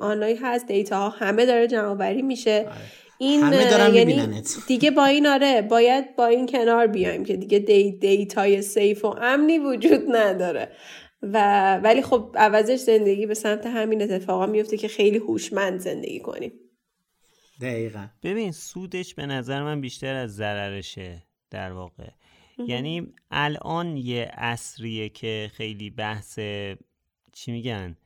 آنایی 0.00 0.36
هست. 0.42 0.66
دیتا 0.66 0.98
ها 0.98 1.08
همه 1.08 1.46
داره 1.46 1.66
جمع 1.66 2.22
میشه. 2.22 2.66
آره. 2.66 2.76
این 3.18 3.40
یعنی 3.94 4.42
دیگه 4.68 4.90
با 4.90 5.04
این 5.04 5.26
آره 5.26 5.62
باید 5.62 6.16
با 6.16 6.26
این 6.26 6.46
کنار 6.46 6.86
بیایم 6.86 7.24
که 7.24 7.36
دیگه 7.36 7.58
دی 7.58 7.92
دیتای 7.92 8.62
سیف 8.62 9.04
و 9.04 9.08
امنی 9.08 9.58
وجود 9.58 10.02
نداره. 10.08 10.68
و 11.22 11.76
ولی 11.76 12.02
خب 12.02 12.36
عوضش 12.38 12.78
زندگی 12.78 13.26
به 13.26 13.34
سمت 13.34 13.66
همین 13.66 14.02
اتفاقا 14.02 14.46
میفته 14.46 14.76
که 14.76 14.88
خیلی 14.88 15.18
هوشمند 15.18 15.80
زندگی 15.80 16.20
کنیم. 16.20 16.52
دقیقا. 17.60 18.06
ببین 18.22 18.52
سودش 18.52 19.14
به 19.14 19.26
نظر 19.26 19.62
من 19.62 19.80
بیشتر 19.80 20.14
از 20.14 20.36
ضررشه 20.36 21.22
در 21.50 21.72
واقع. 21.72 22.08
یعنی 22.66 23.14
الان 23.30 23.96
یه 23.96 24.30
اصریه 24.32 25.08
که 25.08 25.50
خیلی 25.54 25.90
بحث 25.90 26.38
چی 27.32 27.52
میگن 27.52 27.96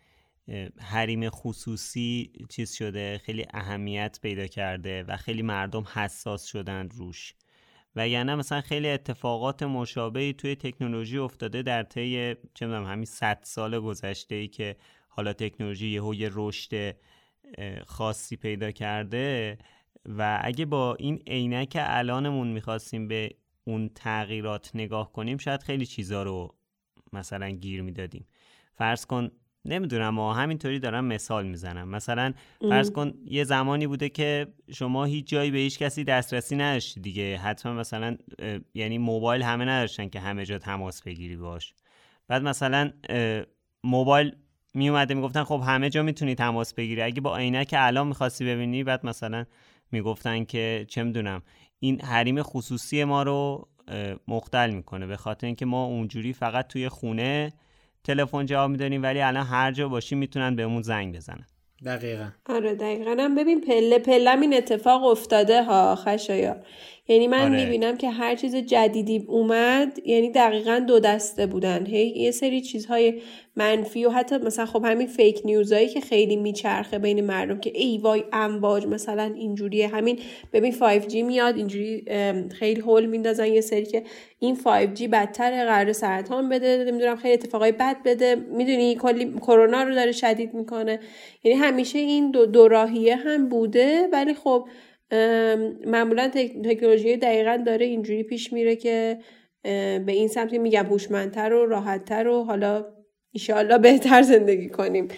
حریم 0.78 1.30
خصوصی 1.30 2.32
چیز 2.48 2.72
شده 2.72 3.20
خیلی 3.24 3.46
اهمیت 3.54 4.18
پیدا 4.22 4.46
کرده 4.46 5.02
و 5.02 5.16
خیلی 5.16 5.42
مردم 5.42 5.84
حساس 5.94 6.44
شدن 6.44 6.88
روش. 6.88 7.34
و 7.96 8.08
یعنی 8.08 8.34
مثلا 8.34 8.60
خیلی 8.60 8.88
اتفاقات 8.88 9.62
مشابهی 9.62 10.32
توی 10.32 10.56
تکنولوژی 10.56 11.18
افتاده 11.18 11.62
در 11.62 11.82
طی 11.82 12.34
چه 12.54 12.66
می‌دونم 12.66 12.86
همین 12.86 13.04
100 13.04 13.38
سال 13.42 13.80
گذشته 13.80 14.34
ای 14.34 14.48
که 14.48 14.76
حالا 15.08 15.32
تکنولوژی 15.32 15.88
یهو 15.88 16.14
یه 16.14 16.30
رشد 16.32 16.96
خاصی 17.86 18.36
پیدا 18.36 18.70
کرده. 18.70 19.58
و 20.06 20.40
اگه 20.42 20.64
با 20.64 20.94
این 20.94 21.22
عینک 21.26 21.76
الانمون 21.80 22.48
می‌خواستیم 22.48 23.08
به 23.08 23.30
اون 23.64 23.90
تغییرات 23.94 24.70
نگاه 24.74 25.12
کنیم 25.12 25.38
شاید 25.38 25.62
خیلی 25.62 25.86
چیزا 25.86 26.22
رو 26.22 26.54
مثلا 27.12 27.50
گیر 27.50 27.82
می‌دادیم. 27.82 28.26
فرض 28.74 29.06
کن 29.06 29.30
نمی‌دونم 29.64 30.08
ما 30.08 30.34
همینطوری 30.34 30.78
دارم 30.78 31.04
مثال 31.04 31.46
می‌زنم. 31.46 31.88
مثلا 31.88 32.32
فرض 32.60 32.90
کن 32.90 33.12
یه 33.24 33.44
زمانی 33.44 33.86
بوده 33.86 34.08
که 34.08 34.46
شما 34.74 35.04
هیچ 35.04 35.26
جایی 35.28 35.50
به 35.50 35.58
هیچ 35.58 35.78
کسی 35.78 36.04
دسترسی 36.04 36.56
نداشتی 36.56 37.00
دیگه. 37.00 37.38
حتما 37.38 37.72
مثلا 37.72 38.16
یعنی 38.74 38.98
موبایل 38.98 39.42
همه 39.42 39.64
نداشتن 39.64 40.08
که 40.08 40.20
همه 40.20 40.44
جا 40.44 40.58
تماس 40.58 41.02
بگیری 41.02 41.36
باش. 41.36 41.74
بعد 42.28 42.42
مثلا 42.42 42.90
موبایل 43.84 44.36
می 44.74 44.88
اومده 44.88 45.14
می‌گفتن 45.14 45.44
خب 45.44 45.62
همه 45.66 45.90
جا 45.90 46.02
می‌تونی 46.02 46.34
تماس 46.34 46.74
بگیری. 46.74 47.02
اگه 47.02 47.20
با 47.20 47.36
عینک 47.36 47.74
الان 47.78 48.06
می‌خواستی 48.06 48.44
ببینی 48.44 48.84
بعد 48.84 49.06
مثلا 49.06 49.44
می‌گفتن 49.92 50.44
که 50.44 50.86
چه 50.88 51.02
می‌دونم 51.02 51.42
این 51.78 52.00
حریم 52.00 52.42
خصوصی 52.42 53.04
ما 53.04 53.22
رو 53.22 53.68
مختل 54.28 54.70
می‌کنه. 54.70 55.06
به 55.06 55.16
خاطر 55.16 55.46
اینکه 55.46 55.66
ما 55.66 55.84
اونجوری 55.84 56.32
فقط 56.32 56.66
توی 56.66 56.88
خونه 56.88 57.52
تلفن 58.04 58.46
جواب 58.46 58.70
میداریم 58.70 59.02
ولی 59.02 59.20
الان 59.20 59.46
هر 59.46 59.72
جا 59.72 59.88
باشیم 59.88 60.18
می‌تونن 60.18 60.56
بهمون 60.56 60.82
زنگ 60.82 61.16
بزنن. 61.16 61.46
دقیقا. 61.84 62.28
آره 62.46 62.74
دقیقا. 62.74 63.16
هم 63.18 63.34
ببین 63.34 63.60
پله 63.60 63.98
پله 63.98 64.40
این 64.40 64.54
اتفاق 64.54 65.04
افتاده 65.04 65.62
ها 65.62 65.96
خشایار. 65.96 66.66
یعنی 67.08 67.26
من 67.26 67.52
آره. 67.52 67.64
می‌بینم 67.64 67.96
که 67.96 68.10
هر 68.10 68.34
چیز 68.36 68.56
جدیدی 68.56 69.24
اومد 69.28 69.98
یعنی 70.06 70.30
دقیقا 70.30 70.84
دو 70.88 71.00
دسته 71.00 71.46
بودن. 71.46 71.86
هی 71.86 72.06
یه 72.06 72.30
سری 72.30 72.60
چیزهای 72.60 73.22
منفی 73.56 74.04
و 74.04 74.10
حتی 74.10 74.38
مثلا 74.38 74.66
خب 74.66 74.84
همین 74.84 75.06
فیک 75.06 75.40
نیوزایی 75.44 75.88
که 75.88 76.00
خیلی 76.00 76.36
میچرخه 76.36 76.98
بین 76.98 77.20
مردم 77.20 77.60
که 77.60 77.72
ای 77.74 77.98
وای 77.98 78.24
امواج 78.32 78.86
مثلا 78.86 79.34
اینجوریه. 79.36 79.88
همین 79.88 80.18
ببین 80.52 80.72
5G 80.72 81.14
میاد 81.14 81.56
اینجوری 81.56 82.04
خیلی 82.50 82.80
هول 82.80 83.06
میندازن 83.06 83.46
یه 83.46 83.60
سری 83.60 83.84
که 83.84 84.02
این 84.38 84.56
5G 84.56 85.02
بدتر 85.02 85.64
قرار 85.64 85.92
سرطان 85.92 86.48
بده 86.48 86.84
نمی‌دونم 86.88 87.16
خیلی 87.16 87.34
اتفاقای 87.34 87.72
بد 87.72 87.96
بده. 88.04 88.34
می‌دونی 88.34 88.94
کلی 88.94 89.32
کرونا 89.40 89.82
رو 89.82 89.94
داره 89.94 90.12
شدید 90.12 90.54
می‌کنه. 90.54 91.00
یعنی 91.44 91.58
همیشه 91.58 91.98
این 91.98 92.30
دو, 92.30 92.68
راهیه 92.68 93.16
هم 93.16 93.48
بوده 93.48 94.08
ولی 94.12 94.34
خب 94.34 94.68
معمولا 95.86 96.28
تکنولوژی 96.64 97.16
دقیقا 97.16 97.62
داره 97.66 97.86
اینجوری 97.86 98.22
پیش 98.22 98.52
میره 98.52 98.76
که 98.76 99.18
به 99.62 100.04
این 100.12 100.28
سمت 100.28 100.52
میگم 100.52 100.86
هوشمندتر 100.86 101.52
و 101.52 101.66
راحتتر 101.66 102.28
و 102.28 102.44
حالا 102.44 102.84
ایشالله 103.32 103.78
بهتر 103.78 104.22
زندگی 104.22 104.68
کنیم. 104.68 105.08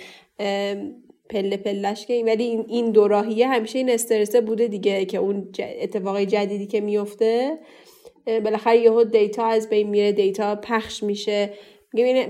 پله 1.31 1.57
پلش 1.57 2.07
که 2.07 2.23
ولی 2.27 2.45
این 2.45 2.65
این 2.69 2.91
دو 2.91 3.09
راهیه 3.09 3.49
همیشه 3.49 3.79
این 3.79 3.91
استرسه 3.91 4.41
بوده 4.41 4.69
دیگه 4.69 5.05
که 5.05 5.19
اون 5.19 5.53
اتفاقای 5.59 6.27
جدیدی 6.27 6.67
که 6.67 6.81
میفته. 6.81 7.59
بالاخره 8.27 8.79
یهو 8.79 9.05
data 9.05 9.47
از 9.47 9.69
بین 9.71 9.89
میره 9.91 10.13
data 10.13 10.57
پخش 10.57 11.03
میشه. 11.03 11.55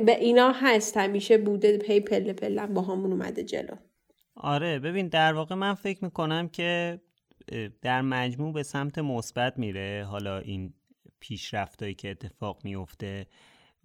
به 0.07 0.19
اینا 0.21 0.53
هست 0.53 0.97
همیشه 0.97 1.39
بوده 1.39 1.79
پی 1.79 2.01
پله 2.01 2.33
پله 2.33 2.67
با 2.67 2.83
همون 2.83 3.13
اومده 3.13 3.45
جلو. 3.45 3.75
آره 4.37 4.79
ببین 4.79 5.09
در 5.09 5.33
واقع 5.33 5.55
من 5.55 5.75
فکر 5.75 6.05
می‌کنم 6.05 6.49
که 6.49 7.01
در 7.83 8.03
مجموع 8.03 8.53
به 8.53 8.63
سمت 8.63 8.99
مثبت 8.99 9.59
میره 9.59 10.07
حالا 10.11 10.39
این 10.39 10.75
پیشرفتایی 11.21 11.95
که 11.95 12.11
اتفاق 12.11 12.61
میفته. 12.65 13.27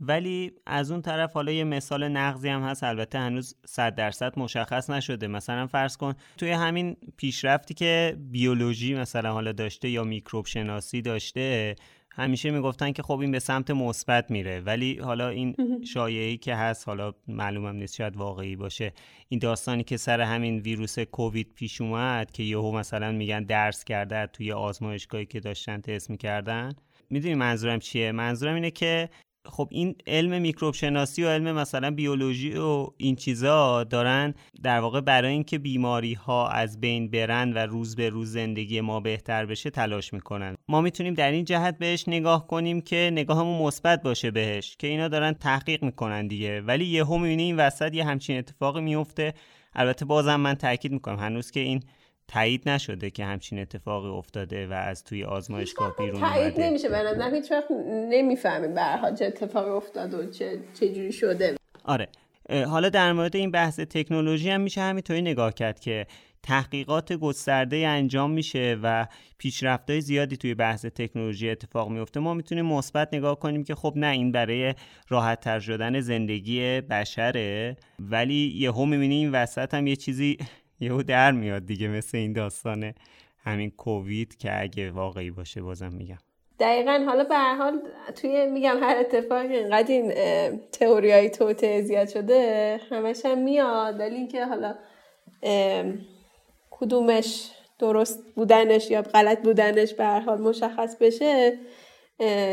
ولی 0.01 0.51
از 0.65 0.91
اون 0.91 1.01
طرف 1.01 1.33
حالا 1.33 1.51
یه 1.51 1.63
مثال 1.63 2.07
نقضی 2.07 2.49
هم 2.49 2.61
هست 2.61 2.83
البته 2.83 3.19
هنوز 3.19 3.55
صد 3.65 3.95
درصد 3.95 4.39
مشخص 4.39 4.89
نشده. 4.89 5.27
مثلا 5.27 5.67
فرض 5.67 5.97
کن 5.97 6.13
توی 6.37 6.51
همین 6.51 6.97
پیشرفتی 7.17 7.73
که 7.73 8.17
بیولوژی 8.19 8.95
مثلا 8.95 9.33
حالا 9.33 9.51
داشته 9.51 9.89
یا 9.89 10.03
میکروب 10.03 10.45
شناسی 10.45 11.01
داشته 11.01 11.75
همیشه 12.11 12.51
می‌گفتن 12.51 12.91
که 12.91 13.03
خب 13.03 13.19
این 13.19 13.31
به 13.31 13.39
سمت 13.39 13.71
مثبت 13.71 14.31
میره. 14.31 14.59
ولی 14.59 14.99
حالا 14.99 15.29
این 15.29 15.55
شایعی 15.93 16.37
که 16.37 16.55
هست 16.55 16.87
حالا 16.87 17.13
معلومم 17.27 17.75
نیست 17.75 17.95
شاید 17.95 18.17
واقعی 18.17 18.55
باشه. 18.55 18.93
این 19.29 19.39
داستانی 19.39 19.83
که 19.83 19.97
سر 19.97 20.21
همین 20.21 20.59
ویروس 20.59 20.99
کووید 20.99 21.53
پیش 21.55 21.81
اومد 21.81 22.31
که 22.31 22.43
یهو 22.43 22.71
مثلا 22.71 23.11
میگن 23.11 23.43
درس 23.43 23.83
کرده 23.83 24.25
توی 24.25 24.51
آزمایشگاهی 24.51 25.25
که 25.25 25.39
داشتن 25.39 25.81
تست 25.81 26.09
می‌کردن. 26.09 26.71
می‌دونی 27.09 27.35
منظورم 27.35 27.79
چیه؟ 27.79 28.11
منظورم 28.11 28.55
اینه 28.55 28.71
که 28.71 29.09
خب 29.49 29.67
این 29.71 29.95
علم 30.07 30.41
میکروب 30.41 30.73
شناسی 30.73 31.23
و 31.23 31.29
علم 31.29 31.51
مثلا 31.51 31.91
بیولوژی 31.91 32.53
و 32.53 32.87
این 32.97 33.15
چیزا 33.15 33.83
دارن 33.83 34.33
در 34.63 34.79
واقع 34.79 35.01
برای 35.01 35.31
اینکه 35.31 35.57
بیماری 35.57 36.13
ها 36.13 36.49
از 36.49 36.81
بین 36.81 37.11
برن 37.11 37.53
و 37.53 37.57
روز 37.57 37.95
به 37.95 38.09
روز 38.09 38.31
زندگی 38.31 38.81
ما 38.81 38.99
بهتر 38.99 39.45
بشه 39.45 39.69
تلاش 39.69 40.13
می‌کنن. 40.13 40.57
ما 40.67 40.81
می‌تونیم 40.81 41.13
در 41.13 41.31
این 41.31 41.45
جهت 41.45 41.77
بهش 41.77 42.03
نگاه 42.07 42.47
کنیم 42.47 42.81
که 42.81 43.09
نگاهمون 43.13 43.61
مثبت 43.61 44.03
باشه 44.03 44.31
بهش 44.31 44.75
که 44.79 44.87
اینا 44.87 45.07
دارن 45.07 45.33
تحقیق 45.33 45.83
می‌کنن 45.83 46.27
دیگه. 46.27 46.61
ولی 46.61 46.85
یهو 46.85 47.17
می‌بینی 47.17 47.43
این 47.43 47.57
وسط 47.57 47.93
یه 47.93 48.05
همچین 48.05 48.37
اتفاقی 48.37 48.81
میفته 48.81 49.33
البته 49.73 50.05
بازم 50.05 50.35
من 50.35 50.53
تاکید 50.53 50.91
می‌کنم 50.91 51.19
هنوز 51.19 51.51
که 51.51 51.59
این 51.59 51.83
تایید 52.29 52.69
نشده 52.69 53.09
که 53.09 53.25
همچین 53.25 53.59
اتفاقی 53.59 54.09
افتاده 54.09 54.67
و 54.67 54.73
از 54.73 55.03
توی 55.03 55.23
آزمایشگاه 55.23 55.95
بیرون 55.95 56.21
تایید 56.21 56.59
نمیشه 56.61 56.89
به 56.89 56.97
نظرم. 56.97 57.35
هیچ 57.35 57.51
وقت 57.51 57.71
نمی‌فهمیم 58.09 58.73
به 58.73 58.81
چه 59.19 59.25
اتفاقی 59.25 59.69
افتاده 59.69 60.17
و 60.17 60.31
چه 60.31 60.59
چجوری 60.73 61.11
شده. 61.11 61.55
آره. 61.83 62.07
حالا 62.49 62.89
در 62.89 63.13
مورد 63.13 63.35
این 63.35 63.51
بحث 63.51 63.79
تکنولوژی 63.79 64.49
هم 64.49 64.61
میشه 64.61 64.81
همینطوری 64.81 65.21
نگاه 65.21 65.53
کرد 65.53 65.79
که 65.79 66.07
تحقیقات 66.43 67.13
گسترده 67.13 67.77
انجام 67.77 68.31
میشه 68.31 68.77
و 68.83 69.07
پیشرفتهای 69.37 70.01
زیادی 70.01 70.37
توی 70.37 70.53
بحث 70.53 70.85
تکنولوژی 70.85 71.49
اتفاق 71.49 71.89
میفته. 71.89 72.19
ما 72.19 72.33
می‌تونیم 72.33 72.65
مثبت 72.65 73.13
نگاه 73.13 73.39
کنیم 73.39 73.63
که 73.63 73.75
خب 73.75 73.93
نه 73.95 74.07
این 74.07 74.31
برای 74.31 74.73
راحت 75.09 75.39
تر 75.39 75.59
شدن 75.59 75.99
زندگی 75.99 76.81
بشره 76.81 77.77
ولی 77.99 78.53
یهو 78.55 78.85
می‌بینی 78.85 79.15
این 79.15 79.31
وسط 79.31 79.73
هم 79.73 79.87
یه 79.87 79.95
چیزی 79.95 80.37
یهو 80.79 81.03
در 81.03 81.31
میاد 81.31 81.65
دیگه 81.65 81.87
مثل 81.87 82.17
این 82.17 82.33
داستان 82.33 82.93
همین 83.43 83.71
کووید 83.71 84.37
که 84.37 84.61
اگه 84.61 84.91
واقعی 84.91 85.31
باشه 85.31 85.61
بازم 85.61 85.93
میگم. 85.93 86.17
دقیقا. 86.59 87.03
حالا 87.07 87.23
به 87.23 87.35
هر 87.35 87.55
حال 87.55 87.81
توی 88.15 88.47
میگم 88.47 88.77
هر 88.81 88.97
اتفاقی 88.99 89.55
اینقدر 89.55 89.91
این 89.91 90.11
تئوری 90.71 91.11
های 91.11 91.29
توته 91.29 91.81
زیاد 91.81 92.09
شده 92.09 92.79
همش 92.89 93.25
هم 93.25 93.37
میاد. 93.37 93.99
ولی 93.99 94.15
اینکه 94.15 94.45
حالا 94.45 94.75
کدومش 96.69 97.51
درست 97.79 98.23
بودنش 98.35 98.91
یا 98.91 99.01
غلط 99.01 99.41
بودنش 99.41 99.93
به 99.93 100.03
هر 100.03 100.19
حال 100.19 100.41
مشخص 100.41 100.97
بشه 100.97 101.59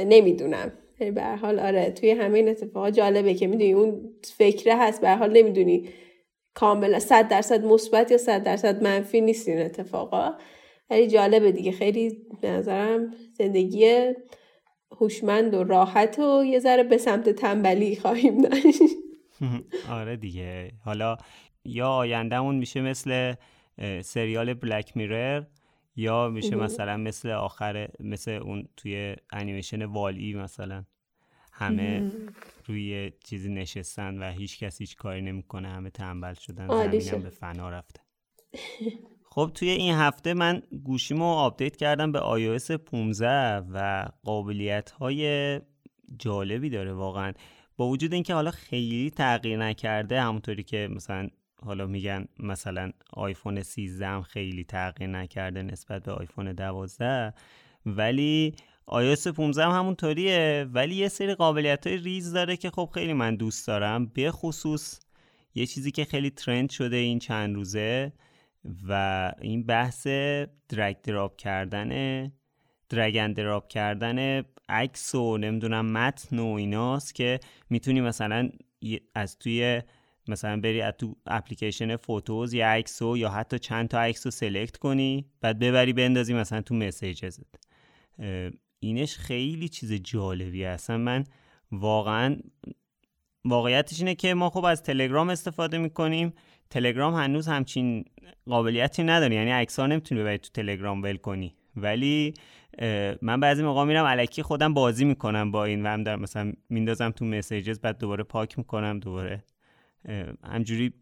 نمی‌دونم. 0.06 0.72
به 0.98 1.22
هر 1.22 1.36
حال 1.36 1.58
آره 1.58 1.90
توی 1.90 2.10
همین 2.10 2.48
اتفاقات 2.48 2.94
جالبه 2.94 3.34
که 3.34 3.46
می‌دونی 3.46 3.72
اون 3.72 4.10
فکره 4.22 4.76
هست. 4.76 5.00
به 5.00 5.08
هر 5.08 5.16
حال 5.16 5.32
نمی‌دونی 5.32 5.88
کاملا 6.56 6.98
صد 6.98 7.28
درصد 7.28 7.64
مثبت 7.64 8.10
یا 8.10 8.18
صد 8.18 8.42
درصد 8.42 8.82
منفی 8.82 9.20
نیست 9.20 9.48
این 9.48 9.58
اتفاقا. 9.58 10.34
ولی 10.90 11.06
جالبه 11.06 11.52
دیگه 11.52 11.72
خیلی 11.72 12.26
به 12.40 12.50
نظرم 12.50 13.14
زندگی 13.32 14.12
هوشمند 15.00 15.54
و 15.54 15.64
راحت 15.64 16.18
و 16.18 16.44
یه 16.44 16.58
ذره 16.58 16.82
به 16.82 16.98
سمت 16.98 17.28
تنبلی 17.28 17.96
خواهیم 17.96 18.38
داشت. 18.38 18.82
آره 19.98 20.16
دیگه. 20.16 20.72
حالا 20.84 21.16
یا 21.64 21.88
آیندهمون 21.88 22.54
میشه 22.54 22.80
مثل 22.80 23.34
سریال 24.02 24.54
بلک 24.54 24.96
میرر 24.96 25.42
یا 25.96 26.28
میشه 26.28 26.56
مثلا 26.56 26.96
مثل 26.96 27.30
آخر 27.30 27.88
مثل 28.00 28.30
اون 28.30 28.68
توی 28.76 29.16
انیمیشن 29.32 29.84
WALL-E 29.84 30.34
مثلا. 30.34 30.84
همه 31.58 32.12
روی 32.66 33.12
چیزی 33.24 33.48
نشستن 33.48 34.18
و 34.18 34.32
هیچ 34.32 34.58
کسی 34.58 34.84
هیچ 34.84 34.96
کاری 34.96 35.22
نمی‌کنه 35.22 35.68
همه 35.68 35.90
تنبل 35.90 36.34
شدن 36.34 36.68
زمینم 36.68 37.22
به 37.22 37.30
فنا 37.30 37.70
رفته. 37.70 38.00
خب 39.36 39.50
توی 39.54 39.70
این 39.70 39.94
هفته 39.94 40.34
من 40.34 40.62
گوشیمو 40.84 41.24
update 41.24 41.76
کردم 41.76 42.12
به 42.12 42.20
iOS 42.20 42.70
15 42.70 43.56
و 43.58 44.08
قابلیت 44.24 44.90
های 44.90 45.60
جالبی 46.18 46.70
داره 46.70 46.92
واقعا. 46.92 47.32
با 47.76 47.88
وجود 47.88 48.14
اینکه 48.14 48.34
حالا 48.34 48.50
خیلی 48.50 49.10
تغییر 49.10 49.58
نکرده 49.58 50.20
همونطوری 50.20 50.62
که 50.62 50.88
مثلا 50.90 51.28
حالا 51.62 51.86
میگن 51.86 52.26
مثلا 52.38 52.92
آیفون 53.12 53.62
13 53.62 54.06
هم 54.06 54.22
خیلی 54.22 54.64
تغییر 54.64 55.10
نکرده 55.10 55.62
نسبت 55.62 56.02
به 56.02 56.12
آیفون 56.12 56.52
12 56.52 57.34
ولی 57.86 58.54
iOS 58.90 59.26
15 59.26 59.64
هم 59.64 59.70
همونطوریه 59.70 60.66
ولی 60.72 60.94
یه 60.94 61.08
سری 61.08 61.34
قابلیت 61.34 61.86
های 61.86 61.96
ریز 61.96 62.32
داره 62.32 62.56
که 62.56 62.70
خب 62.70 62.90
خیلی 62.94 63.12
من 63.12 63.36
دوست 63.36 63.66
دارم. 63.66 64.06
به 64.06 64.30
خصوص 64.30 65.00
یه 65.54 65.66
چیزی 65.66 65.90
که 65.90 66.04
خیلی 66.04 66.30
ترند 66.30 66.70
شده 66.70 66.96
این 66.96 67.18
چند 67.18 67.54
روزه 67.54 68.12
و 68.88 69.32
این 69.40 69.66
بحث 69.66 70.06
درگ 70.68 71.00
دراپ 71.02 71.36
کردن 71.36 72.32
درگ 72.88 73.32
دراپ 73.32 73.68
کردن 73.68 74.42
عکس 74.68 75.14
و 75.14 75.38
نمی‌دونم 75.38 75.92
متن 75.92 76.38
و 76.38 76.46
ایناست 76.46 77.14
که 77.14 77.40
می‌تونی 77.70 78.00
مثلا 78.00 78.50
از 79.14 79.38
توی 79.38 79.82
مثلا 80.28 80.60
بری 80.60 80.80
از 80.80 80.94
تو 80.98 81.16
اپلیکیشن 81.26 81.96
فوتوز 81.96 82.54
یا 82.54 82.68
عکس 82.68 83.02
یا 83.02 83.28
حتی 83.28 83.58
چند 83.58 83.88
تا 83.88 84.00
عکس 84.00 84.26
رو 84.26 84.30
سلکت 84.30 84.76
کنی 84.76 85.26
بعد 85.40 85.58
ببری 85.58 85.92
بندازی 85.92 86.34
مثلا 86.34 86.60
تو 86.60 86.74
مسیجزت 86.74 87.54
اینش 88.80 89.16
خیلی 89.16 89.68
چیز 89.68 89.92
جالبی 89.92 90.64
اصلا 90.64 90.98
من 90.98 91.24
واقعا 91.72 92.36
واقعیتش 93.44 94.00
اینه 94.00 94.14
که 94.14 94.34
ما 94.34 94.50
خب 94.50 94.64
از 94.64 94.82
تلگرام 94.82 95.28
استفاده 95.30 95.78
می‌کنیم. 95.78 96.32
تلگرام 96.70 97.14
هنوز 97.14 97.48
همچین 97.48 98.04
قابلیتی 98.46 99.02
نداره. 99.02 99.34
یعنی 99.34 99.50
عکس‌ها 99.50 99.86
نمی‌تونی 99.86 100.20
ببری 100.20 100.38
تو 100.38 100.48
تلگرام 100.54 101.02
ول 101.02 101.16
کنی. 101.16 101.54
ولی 101.76 102.34
من 103.22 103.40
بعضی 103.40 103.62
موقع 103.62 103.84
میرم 103.84 104.04
الکی 104.04 104.42
خودم 104.42 104.74
بازی 104.74 105.04
می‌کنم 105.04 105.50
با 105.50 105.64
این 105.64 105.86
و 105.86 105.88
هم 105.88 106.02
در 106.02 106.16
مثلا 106.16 106.52
میندازم 106.68 107.10
تو 107.10 107.24
Messages 107.24 107.80
بعد 107.80 107.98
دوباره 107.98 108.24
پاک 108.24 108.58
می‌کنم 108.58 109.00
دوباره 109.00 109.44
همینجوری 110.44 110.92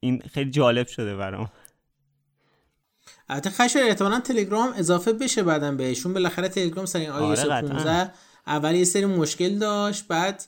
این 0.00 0.20
خیلی 0.20 0.50
جالب 0.50 0.86
شده 0.86 1.16
برام. 1.16 1.50
البته 3.28 3.50
خشایار 3.50 3.82
احتمالا 3.82 4.20
تلگرام 4.20 4.72
اضافه 4.76 5.12
بشه 5.12 5.42
بعدم 5.42 5.76
بهشون. 5.76 6.12
بالاخره 6.12 6.48
تلگرام 6.48 6.86
سر 6.86 6.98
این 6.98 7.10
iOS 7.10 7.44
15 7.44 8.12
اول 8.46 8.74
یه 8.74 8.84
سری 8.84 9.04
مشکل 9.04 9.58
داشت 9.58 10.08
بعد 10.08 10.44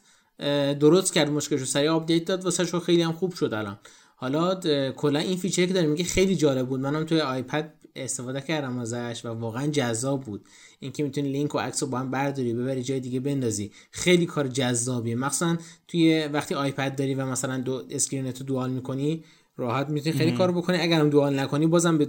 درست 0.78 1.12
کرد 1.12 1.30
مشکلشو 1.30 1.64
سریع 1.64 1.90
update 1.90 2.24
داد. 2.24 2.44
واسه 2.44 2.64
شو 2.64 2.80
خیلی 2.80 3.02
هم 3.02 3.12
خوب 3.12 3.34
شد 3.34 3.54
الان. 3.54 3.78
حالا 4.16 4.54
کلا 4.90 5.18
این 5.18 5.36
feature 5.36 5.66
که 5.66 5.72
داریم 5.72 5.90
میگه 5.90 6.04
خیلی 6.04 6.36
جالب 6.36 6.68
بود. 6.68 6.80
منم 6.80 7.04
توی 7.04 7.20
iPad 7.20 7.74
استفاده 7.96 8.40
کردم 8.40 8.78
ازش 8.78 9.20
و 9.24 9.28
واقعا 9.28 9.66
جذاب 9.66 10.20
بود. 10.20 10.44
اینکه 10.80 11.02
می‌تونی 11.02 11.32
لینک 11.32 11.54
و 11.54 11.58
عکس 11.58 11.82
رو 11.82 11.88
با 11.88 11.98
هم 11.98 12.10
برداری 12.10 12.54
ببری 12.54 12.82
جای 12.82 13.00
دیگه 13.00 13.20
بندازی. 13.20 13.72
خیلی 13.90 14.26
کار 14.26 14.48
جذابیه. 14.48 15.14
مخصوصا 15.14 15.56
توی 15.88 16.28
وقتی 16.32 16.54
iPad 16.54 16.96
داری 16.96 17.14
و 17.14 17.26
مثلا 17.26 17.58
دو 17.58 17.82
screen 17.90 18.31
تو 18.31 18.44
dual 18.44 18.70
می‌کنی 18.70 19.24
راحت 19.56 19.88
می‌تونی 19.88 20.16
خیلی 20.16 20.32
کار 20.32 20.52
بکنی. 20.52 20.78
اگرم 20.78 21.10
dual 21.10 21.40
نکنی 21.40 21.66
بازم 21.66 21.98
به 21.98 22.06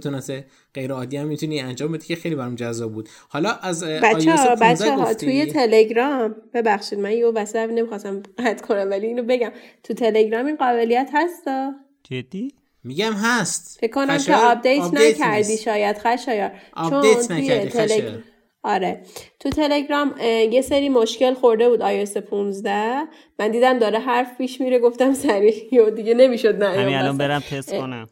غیر 0.74 0.92
عادی 0.92 1.16
هم 1.16 1.26
می‌تونی 1.26 1.60
انجام 1.60 1.92
بدی 1.92 2.06
که 2.06 2.16
خیلی 2.16 2.34
برام 2.34 2.54
جذاب 2.54 2.92
بود. 2.92 3.08
حالا 3.28 3.50
از 3.50 3.84
بچه 3.84 4.32
ها 4.32 4.54
بچه 4.60 4.92
ها 4.92 5.14
توی 5.14 5.46
تلگرام 5.46 6.36
ببخشید 6.54 6.98
من 6.98 7.12
یه 7.12 7.26
وسط 7.26 7.56
نمی‌خواستم 7.56 8.22
قطع 8.38 8.66
کنم 8.66 8.90
ولی 8.90 9.06
اینو 9.06 9.22
بگم. 9.22 9.50
تو 9.82 9.94
تلگرام 9.94 10.46
این 10.46 10.56
قابلیت 10.56 11.10
هستا 11.14 11.72
جدی؟ 12.02 12.54
میگم 12.84 13.12
هست. 13.12 13.78
فکر 13.80 13.92
کنم 13.92 14.18
که 14.18 14.36
update 14.36 14.94
نکردی 14.94 15.58
شاید 15.58 15.98
خشایار. 15.98 16.52
چون 16.90 17.02
توی 17.28 17.58
تلگرام 17.58 18.22
آره. 18.64 19.00
تو 19.40 19.50
تلگرام 19.50 20.14
یه 20.50 20.60
سری 20.60 20.88
مشکل 20.88 21.34
خورده 21.34 21.68
بود 21.68 22.04
iOS 22.04 22.18
15 22.18 23.02
من 23.38 23.50
دیدم 23.50 23.78
داره 23.78 23.98
حرف 23.98 24.38
پیش 24.38 24.60
میره 24.60 24.78
گفتم 24.78 25.14
سریع. 25.14 25.54
و 25.86 25.90
دیگه 25.90 26.14
نمی‌شد 26.14 26.62
نه 26.62 26.68
همین 26.68 26.94
الان 26.94 27.18
برم 27.18 27.40
تست 27.40 27.74
کنم. 27.74 28.08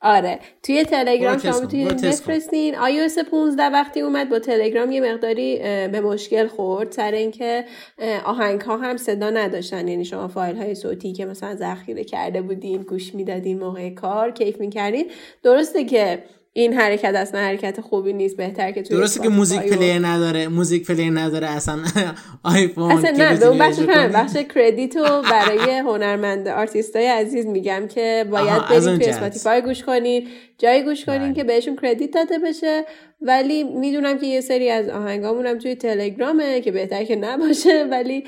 آره. 0.00 0.38
توی 0.62 0.84
تلگرام 0.84 1.38
شما 1.38 1.60
می‌تونید 1.60 2.06
بفرستین. 2.06 2.74
iOS 2.74 3.18
15 3.30 3.62
وقتی 3.62 4.00
اومد 4.00 4.28
با 4.28 4.38
تلگرام 4.38 4.92
یه 4.92 5.00
مقداری 5.00 5.58
به 5.92 6.00
مشکل 6.00 6.46
خورد. 6.46 6.92
سر 6.92 7.12
اینکه 7.12 7.64
آهنگ 8.24 8.60
ها 8.60 8.76
هم 8.76 8.96
صدا 8.96 9.30
نداشتن. 9.30 9.88
یعنی 9.88 10.04
شما 10.04 10.28
فایل 10.28 10.56
های 10.56 10.74
صوتی 10.74 11.12
که 11.12 11.24
مثلا 11.24 11.54
ذخیره 11.54 12.04
کرده 12.04 12.42
بودین 12.42 12.82
گوش 12.82 13.14
می‌دادین 13.14 13.58
موقع 13.58 13.90
کار 13.90 14.30
کیف 14.30 14.60
می‌کردین. 14.60 15.10
درسته 15.42 15.84
که 15.84 16.22
این 16.56 16.72
حرکت 16.74 17.14
اصلا 17.14 17.40
حرکت 17.40 17.80
خوبی 17.80 18.12
نیست 18.12 18.36
بهتر 18.36 18.72
که 18.72 18.82
توی 18.82 18.96
درسته 18.96 19.20
که 19.20 19.28
music 19.28 19.60
player 19.60 20.06
نداره 20.06 20.48
music 20.48 20.86
player 20.86 21.12
نداره 21.12 21.46
اصلا 21.46 21.78
آیفون 22.54 22.92
اصلا 22.92 23.10
نه 23.10 23.36
به 23.36 23.46
اون 23.46 23.58
بخش 23.58 23.80
بخش 24.14 24.36
credit 24.54 24.96
رو 24.96 25.22
برای 25.22 25.78
هنرمند 25.78 26.48
آرتیست 26.48 26.96
های 26.96 27.06
عزیز 27.06 27.46
میگم 27.46 27.86
که 27.88 28.26
باید 28.30 28.62
برید 28.68 28.96
توی 28.96 29.06
Spotify 29.06 29.62
گوش 29.62 29.82
کنید 29.82 30.28
جایی 30.58 30.82
گوش 30.82 31.04
کنین 31.04 31.22
بله. 31.22 31.34
که 31.34 31.44
بهشون 31.44 31.76
credit 31.82 32.10
داده 32.10 32.38
بشه. 32.38 32.84
ولی 33.20 33.64
می‌دونم 33.64 34.18
که 34.18 34.26
یه 34.26 34.40
سری 34.40 34.70
از 34.70 34.88
آهنگامون 34.88 35.46
هم 35.46 35.58
توی 35.58 35.74
تلگرامه 35.74 36.60
که 36.60 36.72
بهتر 36.72 37.04
که 37.04 37.16
نباشه 37.16 37.84
ولی 37.90 38.24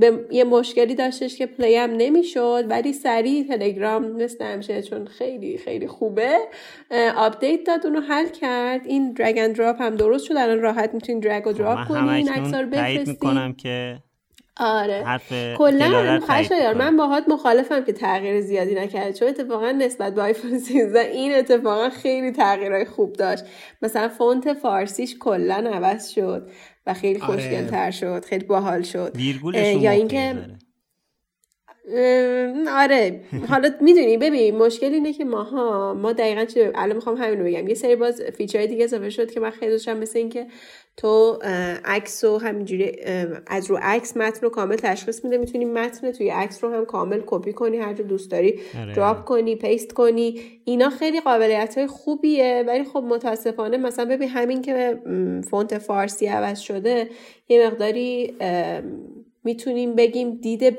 به 0.00 0.26
یه 0.30 0.44
مشکلی 0.44 0.94
داشتش 0.94 1.36
که 1.36 1.46
play 1.46 1.76
هم 1.76 1.90
نمی‌شد 1.90 2.64
ولی 2.68 2.92
سریع 2.92 3.44
تلگرام 3.48 4.12
مثل 4.12 4.44
همیشه 4.44 4.82
چون 4.82 5.06
خیلی 5.06 5.58
خیلی 5.58 5.86
خوبه 5.86 6.38
update 7.16 7.64
داد 7.64 7.86
اونو 7.86 8.00
حل 8.00 8.28
کرد. 8.28 8.86
این 8.86 9.12
drag 9.12 9.46
drop 9.52 9.82
هم 9.82 9.96
درست 9.96 10.24
شد 10.24 10.36
الان 10.36 10.60
راحت 10.60 10.94
می‌تونین 10.94 11.20
drag 11.20 11.46
و 11.46 11.52
drop 11.52 11.88
کنین 11.88 12.30
عکسارو 12.30 12.66
بفرستین. 12.66 13.52
که 13.52 13.98
آره. 14.56 15.20
کلا 15.58 15.86
یار 15.86 16.74
من 16.74 16.96
باهات 16.96 17.24
مخالفم 17.28 17.84
که 17.84 17.92
تغییر 17.92 18.40
زیادی 18.40 18.74
نکرده 18.74 19.12
چون 19.12 19.28
اتفاقا 19.28 19.70
نسبت 19.72 20.14
به 20.14 20.22
آیفون 20.22 20.58
13 20.58 21.00
این 21.00 21.34
اتفاقا 21.34 21.90
خیلی 21.90 22.32
تغییرهای 22.32 22.84
خوب 22.84 23.12
داشت. 23.12 23.44
مثلا 23.82 24.08
فونت 24.08 24.52
فارسیش 24.52 25.16
کلا 25.20 25.70
عوض 25.74 26.08
شد 26.08 26.50
و 26.86 26.94
خیلی 26.94 27.20
آره. 27.20 27.32
خوشگل 27.32 27.66
تر 27.66 27.90
شد 27.90 28.24
خیلی 28.24 28.44
باحال 28.44 28.82
شد. 28.82 29.12
یا 29.80 29.90
اینکه 29.90 30.34
آره. 32.68 33.20
حالا 33.48 33.70
می‌دونی 33.80 34.16
ببین 34.16 34.56
مشکل 34.56 34.94
اینه 34.94 35.12
که 35.12 35.24
ماها 35.24 35.94
ما 35.94 36.12
دقیقا 36.12 36.44
چه 36.44 36.72
الان 36.74 36.96
می‌خوام 36.96 37.16
همین 37.16 37.38
رو 37.38 37.44
بگم. 37.44 37.68
یه 37.68 37.74
سری 37.74 37.96
باز 37.96 38.22
feature 38.22 38.58
های 38.58 38.68
دیگه 38.68 38.84
اضافه 38.84 39.10
شد 39.10 39.30
که 39.30 39.40
من 39.40 39.50
خیلی 39.50 39.72
دوستم 39.72 39.96
مثل 39.96 40.18
اینکه 40.18 40.46
تو 40.96 41.38
عکس 41.84 42.24
رو 42.24 42.38
همینجوری 42.38 42.96
از 43.46 43.70
رو 43.70 43.78
عکس 43.82 44.16
متن 44.16 44.40
رو 44.40 44.50
کامل 44.50 44.76
تشخیص 44.76 45.24
میده. 45.24 45.38
می‌تونی 45.38 45.64
متن 45.64 46.12
توی 46.12 46.30
عکس 46.30 46.64
رو 46.64 46.70
هم 46.70 46.84
کامل 46.84 47.20
کپی 47.26 47.52
کنی 47.52 47.78
هر 47.78 47.92
جا 47.92 48.02
دوست 48.02 48.30
داری 48.30 48.60
drop 48.96 49.16
آره. 49.16 49.24
کنی 49.24 49.56
paste 49.56 49.92
کنی. 49.92 50.40
اینا 50.64 50.90
خیلی 50.90 51.20
قابلیت 51.20 51.78
های 51.78 51.86
خوبیه. 51.86 52.64
ولی 52.66 52.84
خب 52.84 53.04
متاسفانه 53.08 53.76
مثلا 53.76 54.04
ببین 54.04 54.28
همین 54.28 54.62
که 54.62 54.98
فونت 55.50 55.78
فارسی 55.78 56.26
عوض 56.26 56.60
شده 56.60 57.08
یه 57.48 57.66
مقداری 57.66 58.34
می‌تونیم 59.44 59.94
بگیم 59.94 60.34
دید 60.34 60.76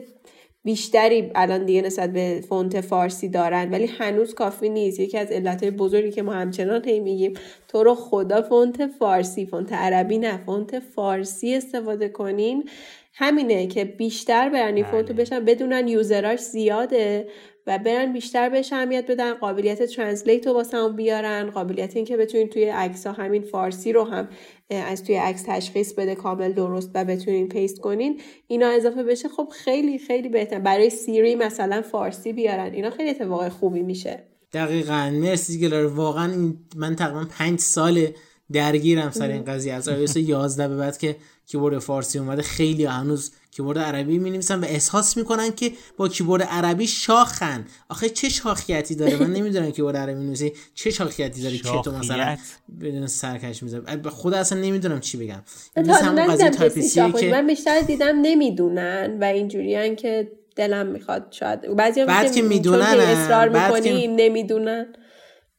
بیشتری 0.63 1.31
الان 1.35 1.65
دیگه 1.65 1.81
نسبت 1.81 2.13
به 2.13 2.43
فونت 2.49 2.81
فارسی 2.81 3.29
دارن 3.29 3.71
ولی 3.71 3.85
هنوز 3.85 4.33
کافی 4.33 4.69
نیست. 4.69 4.99
یکی 4.99 5.17
از 5.17 5.31
علتهای 5.31 5.71
بزرگی 5.71 6.11
که 6.11 6.21
ما 6.21 6.33
همچنان 6.33 6.85
هی 6.85 6.99
میگیم 6.99 7.33
تو 7.67 7.83
رو 7.83 7.95
خدا 7.95 8.41
فونت 8.41 8.87
فارسی 8.87 9.45
فونت 9.45 9.73
عربی 9.73 10.17
نه 10.17 10.37
فونت 10.45 10.79
فارسی 10.79 11.55
استفاده 11.55 12.09
کنین. 12.09 12.69
همینه 13.13 13.67
که 13.67 13.85
بیشتر 13.85 14.49
برن 14.49 14.75
این 14.75 14.85
فونتو 14.85 15.13
بله. 15.13 15.21
بشن 15.21 15.45
بدونن 15.45 15.87
user 15.87 16.22
اش 16.22 16.39
زیاده 16.39 17.27
و 17.67 17.77
برن 17.77 18.13
بیشتر 18.13 18.49
بهش 18.49 18.73
اهمیت 18.73 19.11
بدن 19.11 19.33
قابلیت 19.33 19.83
translate 19.83 20.47
رو 20.47 20.53
واسه 20.53 20.77
هم 20.77 20.95
بیارن 20.95 21.49
قابلیت 21.49 21.95
این 21.95 22.05
که 22.05 22.17
بتونین 22.17 22.49
توی 22.49 22.63
عکس 22.63 23.07
ها 23.07 23.13
همین 23.13 23.41
فارسی 23.41 23.93
رو 23.93 24.03
هم 24.03 24.29
از 24.69 25.03
توی 25.03 25.15
عکس 25.15 25.43
تشخیص 25.47 25.93
بده 25.93 26.15
کامل 26.15 26.53
درست 26.53 26.91
و 26.93 27.05
بتونین 27.05 27.49
paste 27.49 27.79
کنین 27.79 28.21
اینا 28.47 28.67
اضافه 28.67 29.03
بشه 29.03 29.29
خب 29.29 29.49
خیلی 29.63 29.99
خیلی 29.99 30.29
بهتر. 30.29 30.59
برای 30.59 30.89
Siri 30.89 31.35
مثلا 31.35 31.81
فارسی 31.81 32.33
بیارن 32.33 32.73
اینا 32.73 32.89
خیلی 32.89 33.09
اتفاق 33.09 33.49
خوبی 33.49 33.81
میشه. 33.81 34.23
دقیقا. 34.53 35.11
مرسی 35.13 35.59
گلاره 35.59 35.85
واقعا 35.85 36.31
این 36.31 36.57
من 36.75 36.95
تقریبا 36.95 37.25
پنج 37.29 37.59
سال 37.59 38.07
درگیرم 38.51 39.11
سر 39.11 39.29
این 39.29 39.43
قضیه. 39.43 39.73
از 39.73 39.89
iOS 39.89 40.17
11 40.17 40.67
به 40.67 40.77
بعد 40.77 40.97
که 40.97 41.15
کیبورد 41.47 41.79
فارسی 41.79 42.19
اومده 42.19 42.41
خیلی 42.41 42.85
هنوز 42.85 43.31
کیبورد 43.51 43.77
عربی 43.77 44.19
می 44.19 44.29
نویسن 44.29 44.59
و 44.59 44.65
احساس 44.65 45.17
می‌کنن 45.17 45.51
که 45.51 45.71
با 45.97 46.07
کیبورد 46.07 46.43
عربی 46.43 46.87
شاخن. 46.87 47.65
آخه 47.89 48.09
چه 48.09 48.29
شاخیتی 48.29 48.95
داره؟ 48.95 49.17
من 49.17 49.33
نمی‌دونم 49.33 49.71
کیبورد 49.71 49.97
عربی 49.97 50.23
نویسی 50.23 50.53
چه 50.73 50.91
شاخیتی 50.91 51.41
داره 51.41 51.57
که 51.57 51.81
تو 51.83 51.91
مثلا. 51.91 52.37
بدون 52.81 53.07
سرکش 53.07 53.63
می‌ذاره 53.63 54.09
خود 54.09 54.33
اصلا 54.33 54.59
نمی‌دونم 54.59 54.99
چی 54.99 55.17
بگم. 55.17 55.41
همون 55.75 56.27
قضیه 56.27 56.49
تایپیسیه 56.49 57.11
که 57.11 57.31
من 57.31 57.47
بیشتر 57.47 57.81
دیدم 57.81 58.21
نمی‌دونن 58.21 59.17
و 59.21 59.23
اینجوریان 59.23 59.95
که 59.95 60.31
دلم 60.55 60.87
می‌خواد 60.87 61.27
شاید. 61.31 61.75
بعضی 61.75 62.05
بعد 62.05 62.31
که 62.35 62.41
می‌دونن، 62.41 62.81
اصرار 62.81 63.49
بعد 63.49 63.73
می‌کنی 63.73 64.01
که- 64.01 64.07
نمی‌دونن. 64.07 64.85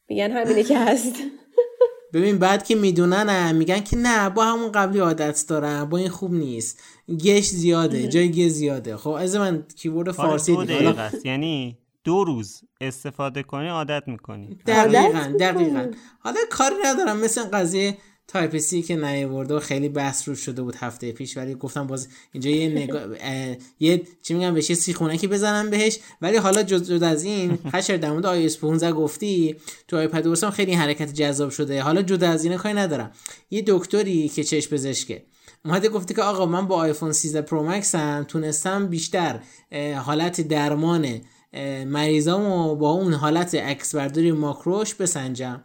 میگن 0.09 0.31
همینه 0.31 0.63
که 0.63 0.79
هست. 0.79 1.13
ببین 2.15 2.37
بعد 2.37 2.65
که 2.65 2.75
می‌دونن 2.75 3.55
میگن 3.55 3.79
که 3.79 3.97
نه 3.97 4.29
با 4.29 4.45
همون 4.45 4.71
قبلی 4.71 4.99
عادت 4.99 5.45
دارم 5.47 5.89
با 5.89 5.97
این 5.97 6.09
خوب 6.09 6.33
نیست. 6.33 6.83
گش 7.23 7.45
زیاده 7.45 8.07
جای 8.07 8.31
گه 8.31 8.49
زیاده. 8.49 8.97
خب 8.97 9.09
از 9.09 9.35
من 9.35 9.63
کیبورد 9.75 10.09
آره، 10.09 10.17
فارسی 10.17 10.55
دو 10.55 10.61
دیگه. 10.61 10.73
دقیقه 10.73 10.91
حالا 10.91 11.01
است. 11.01 11.25
یعنی 11.25 11.77
دو 12.03 12.23
روز 12.23 12.61
استفاده 12.81 13.43
کنی 13.43 13.67
عادت 13.67 14.03
می‌کنی. 14.07 14.57
دقیقا 14.65 15.33
دقیقا. 15.39 15.91
حالا 16.19 16.39
کاری 16.49 16.75
ندارم. 16.85 17.17
مثل 17.17 17.43
قضیه 17.43 17.97
Type-C 18.27 18.81
که 18.81 18.95
نیورده 18.95 19.59
خیلی 19.59 19.89
بحث 19.89 20.27
رو 20.27 20.35
شده 20.35 20.61
بود 20.61 20.75
هفته 20.75 21.11
پیش 21.11 21.37
ولی 21.37 21.55
گفتم 21.55 21.87
باز 21.87 22.07
اینجا 22.31 22.49
یه 22.49 22.69
نگاه 22.69 23.01
اه، 23.19 23.55
یه 23.79 24.01
چی 24.21 24.33
میگم 24.33 24.53
بهش 24.53 24.69
یه 24.69 24.75
سیخونکی 24.75 25.27
بزنم 25.27 25.69
بهش. 25.69 25.99
ولی 26.21 26.37
حالا 26.37 26.63
جز, 26.63 26.91
جز 26.91 27.01
از 27.01 27.23
این 27.23 27.57
خشایار 27.71 27.97
در 27.97 28.11
مورد 28.11 28.49
iOS 28.49 28.57
15 28.57 28.91
گفتی 28.91 29.55
تو 29.87 29.97
iPad 29.97 30.43
هم 30.43 30.51
خیلی 30.51 30.73
حرکت 30.73 31.13
جذاب 31.13 31.49
شده. 31.49 31.81
حالا 31.81 32.01
جدا 32.01 32.29
از 32.29 32.45
این 32.45 32.57
کاری 32.57 32.75
ندارم. 32.75 33.11
یه 33.51 33.63
دکتری 33.67 34.29
که 34.29 34.43
چشم 34.43 34.69
پزشکه 34.69 35.25
اومده 35.65 35.89
گفته 35.89 36.13
که 36.13 36.21
آقا 36.21 36.45
من 36.45 36.67
با 36.67 36.75
آیفون 36.75 37.11
13 37.11 37.41
Pro 37.41 37.63
Max 37.63 37.95
هم 37.95 38.23
تونستم 38.23 38.87
بیشتر 38.87 39.39
حالت 40.05 40.41
درمان 40.41 41.21
مریضامو 41.85 42.75
با 42.75 42.89
اون 42.89 43.13
حالت 43.13 43.55
عکس 43.55 43.95
برداری 43.95 44.31
ماکروش 44.31 44.93
بسنجم. 44.93 45.63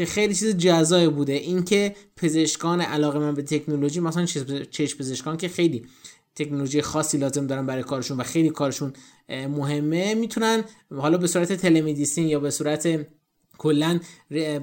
که 0.00 0.06
خیلی 0.06 0.34
چیز 0.34 0.56
جذابی 0.56 1.08
بوده. 1.08 1.32
اینکه 1.32 1.94
پزشکان 2.16 2.80
علاقه 2.80 3.18
من 3.18 3.34
به 3.34 3.42
تکنولوژی 3.42 4.00
مثلا 4.00 4.26
چشم 4.70 4.98
پزشکان 4.98 5.36
که 5.36 5.48
خیلی 5.48 5.86
تکنولوژی 6.34 6.82
خاصی 6.82 7.18
لازم 7.18 7.46
دارن 7.46 7.66
برای 7.66 7.82
کارشون 7.82 8.20
و 8.20 8.22
خیلی 8.22 8.50
کارشون 8.50 8.92
مهمه 9.28 10.14
می‌تونن 10.14 10.64
حالا 10.96 11.18
به 11.18 11.26
صورت 11.26 11.52
telemedicine 11.52 12.28
یا 12.28 12.40
به 12.40 12.50
صورت 12.50 13.06
کلا 13.58 14.00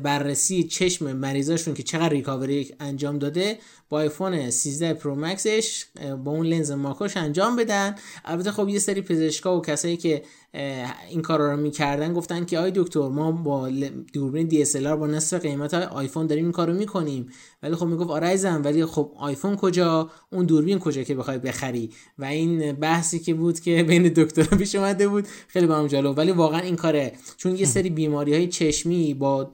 بررسی 0.04 0.64
چشم 0.64 1.12
مریضاشون 1.12 1.74
که 1.74 1.84
چقدر 1.84 2.10
recovery 2.10 2.76
انجام 2.80 3.20
داده 3.20 3.58
با 3.90 3.98
آیفون 3.98 4.50
13 4.50 4.94
Pro 4.94 5.16
Max 5.16 5.58
ش 5.58 5.86
با 6.24 6.32
اون 6.32 6.46
لنز 6.46 6.72
ماکوش 6.72 7.18
انجام 7.18 7.56
بدن. 7.56 7.96
البته 8.26 8.52
خب 8.52 8.70
یه 8.70 8.80
سری 8.80 9.02
پزشکا 9.02 9.58
و 9.58 9.62
کسایی 9.62 9.98
که 9.98 10.24
این 11.10 11.22
کارا 11.22 11.52
رو 11.52 11.58
می‌کردن 11.58 12.14
گفتن 12.14 12.46
که 12.46 12.60
آی 12.60 12.72
دکتر 12.76 13.08
ما 13.08 13.32
با 13.32 13.70
دوربین 14.14 14.50
DSLR 14.50 14.76
با 14.76 15.08
نصف 15.08 15.42
قیمت 15.42 15.74
آیفون 15.74 16.28
داریم 16.28 16.44
این 16.44 16.52
کارو 16.52 16.74
می‌کنیم. 16.74 17.30
ولی 17.64 17.76
خب 17.76 17.86
می‌گفت 17.86 18.10
آره 18.10 18.28
عزیزم 18.28 18.62
ولی 18.66 18.86
خب 18.86 19.12
آیفون 19.18 19.56
کجا؟ 19.56 20.10
اون 20.32 20.46
دوربین 20.46 20.80
کجا 20.80 21.04
که 21.04 21.16
بخوای 21.16 21.38
بخری؟ 21.38 21.90
و 22.20 22.26
این 22.26 22.72
بحثی 22.72 23.20
که 23.20 23.34
بود 23.34 23.60
که 23.60 23.84
بین 23.84 24.08
دکترا 24.08 24.58
پیش 24.58 24.76
اومده 24.76 25.08
بود 25.08 25.28
خیلی 25.48 25.68
برام 25.68 25.88
جالب. 25.88 26.18
ولی 26.18 26.32
واقعا 26.32 26.60
این 26.60 26.76
کاره. 26.76 27.14
چون 27.38 27.56
یه 27.56 27.66
سری 27.66 27.90
بیماری 27.90 28.34
های 28.34 28.48
چشمی 28.48 29.14
با 29.14 29.52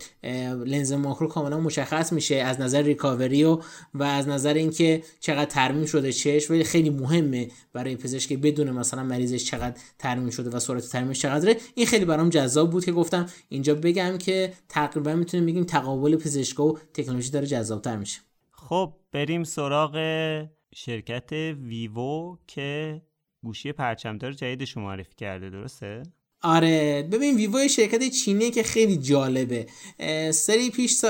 لنز 0.65 0.93
ماکرو 0.93 1.27
کاملا 1.27 1.59
مشخص 1.59 2.13
میشه 2.13 2.35
از 2.35 2.61
نظر 2.61 2.81
ریکاوری 2.81 3.43
و 3.43 3.59
و 3.93 4.03
از 4.03 4.27
نظر 4.27 4.53
اینکه 4.53 5.03
چقدر 5.19 5.45
ترمیم 5.45 5.85
شده 5.85 6.11
چشم 6.11 6.53
ولی 6.53 6.63
خیلی 6.63 6.89
مهمه 6.89 7.51
برای 7.73 7.95
پزشک 7.95 8.29
که 8.29 8.37
بدونه 8.37 8.71
مثلا 8.71 9.03
مریضش 9.03 9.45
چقدر 9.45 9.75
ترمیم 9.99 10.29
شده 10.29 10.49
و 10.49 10.59
سرعت 10.59 10.82
ترمیمش 10.89 11.19
چقدره 11.19 11.57
این 11.75 11.85
خیلی 11.85 12.05
برام 12.05 12.29
جذاب 12.29 12.69
بود 12.69 12.85
که 12.85 12.91
گفتم. 12.91 13.29
اینجا 13.49 13.75
بگم 13.75 14.17
که 14.17 14.53
تقریبا 14.69 15.15
می‌تونیم 15.15 15.45
بگیم 15.45 15.63
تقابل 15.63 16.15
پزشکا 16.15 16.65
و 16.65 16.79
تکنولوژی 16.93 17.31
داره 17.31 17.47
جذابتر 17.47 17.97
میشه. 17.97 18.19
خب 18.51 18.93
بریم 19.11 19.43
سراغ 19.43 19.97
شرکت 20.75 21.31
ویوو 21.61 22.37
که 22.47 23.01
گوشی 23.43 23.71
پرچمدار 23.71 24.31
جدیدش 24.31 24.77
معرفی 24.77 25.15
کرده 25.15 25.49
درسته؟ 25.49 26.03
آره 26.45 27.07
ببین 27.11 27.35
ویوو 27.35 27.67
شرکت 27.67 28.09
چینیه 28.09 28.51
که 28.51 28.63
خیلی 28.63 28.97
جالبه. 28.97 29.67
سری 30.31 30.69
پیش 30.69 31.03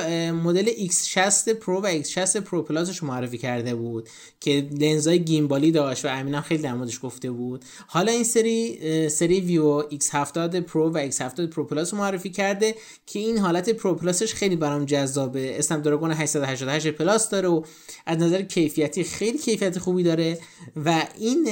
مدل 0.44 0.88
X60 0.88 1.50
Pro 1.50 1.82
و 1.82 2.04
X60 2.04 2.38
Pro 2.38 2.62
Plus 2.62 2.90
ش 2.90 3.04
معرفی 3.04 3.38
کرده 3.38 3.76
بود 3.76 4.10
که 4.40 4.68
لنزای 4.80 5.20
gimbal 5.20 5.64
ی 5.64 5.72
داشت 5.72 6.06
و 6.06 6.08
امینم 6.08 6.42
خیلی 6.42 6.64
در 6.64 6.76
گفته 7.02 7.32
بود. 7.32 7.66
حالا 7.88 8.12
این 8.12 8.24
سری 8.24 9.10
سری 9.10 9.40
Vivo 9.40 9.84
X70 9.92 10.38
Pro 10.38 10.92
و 10.92 11.12
X70 11.12 11.42
Pro 11.42 11.64
Plus 11.64 11.94
معرفی 11.94 12.30
کرده 12.30 12.76
که 13.06 13.20
این 13.20 13.38
حالت 13.38 13.70
Pro 13.70 13.96
Plus 13.96 14.21
ش 14.21 14.34
خیلی 14.34 14.56
برام 14.56 14.86
جذابه. 14.86 15.60
Snapdragon 15.60 16.12
888 16.12 16.88
Plus 16.88 17.30
داره 17.30 17.48
و 17.48 17.64
از 18.06 18.18
نظر 18.18 18.42
کیفیتی 18.42 19.04
خیلی 19.04 19.38
کیفیت 19.38 19.80
خوبی 19.80 20.04
داره 20.04 20.40
و 20.86 21.08
این 21.20 21.50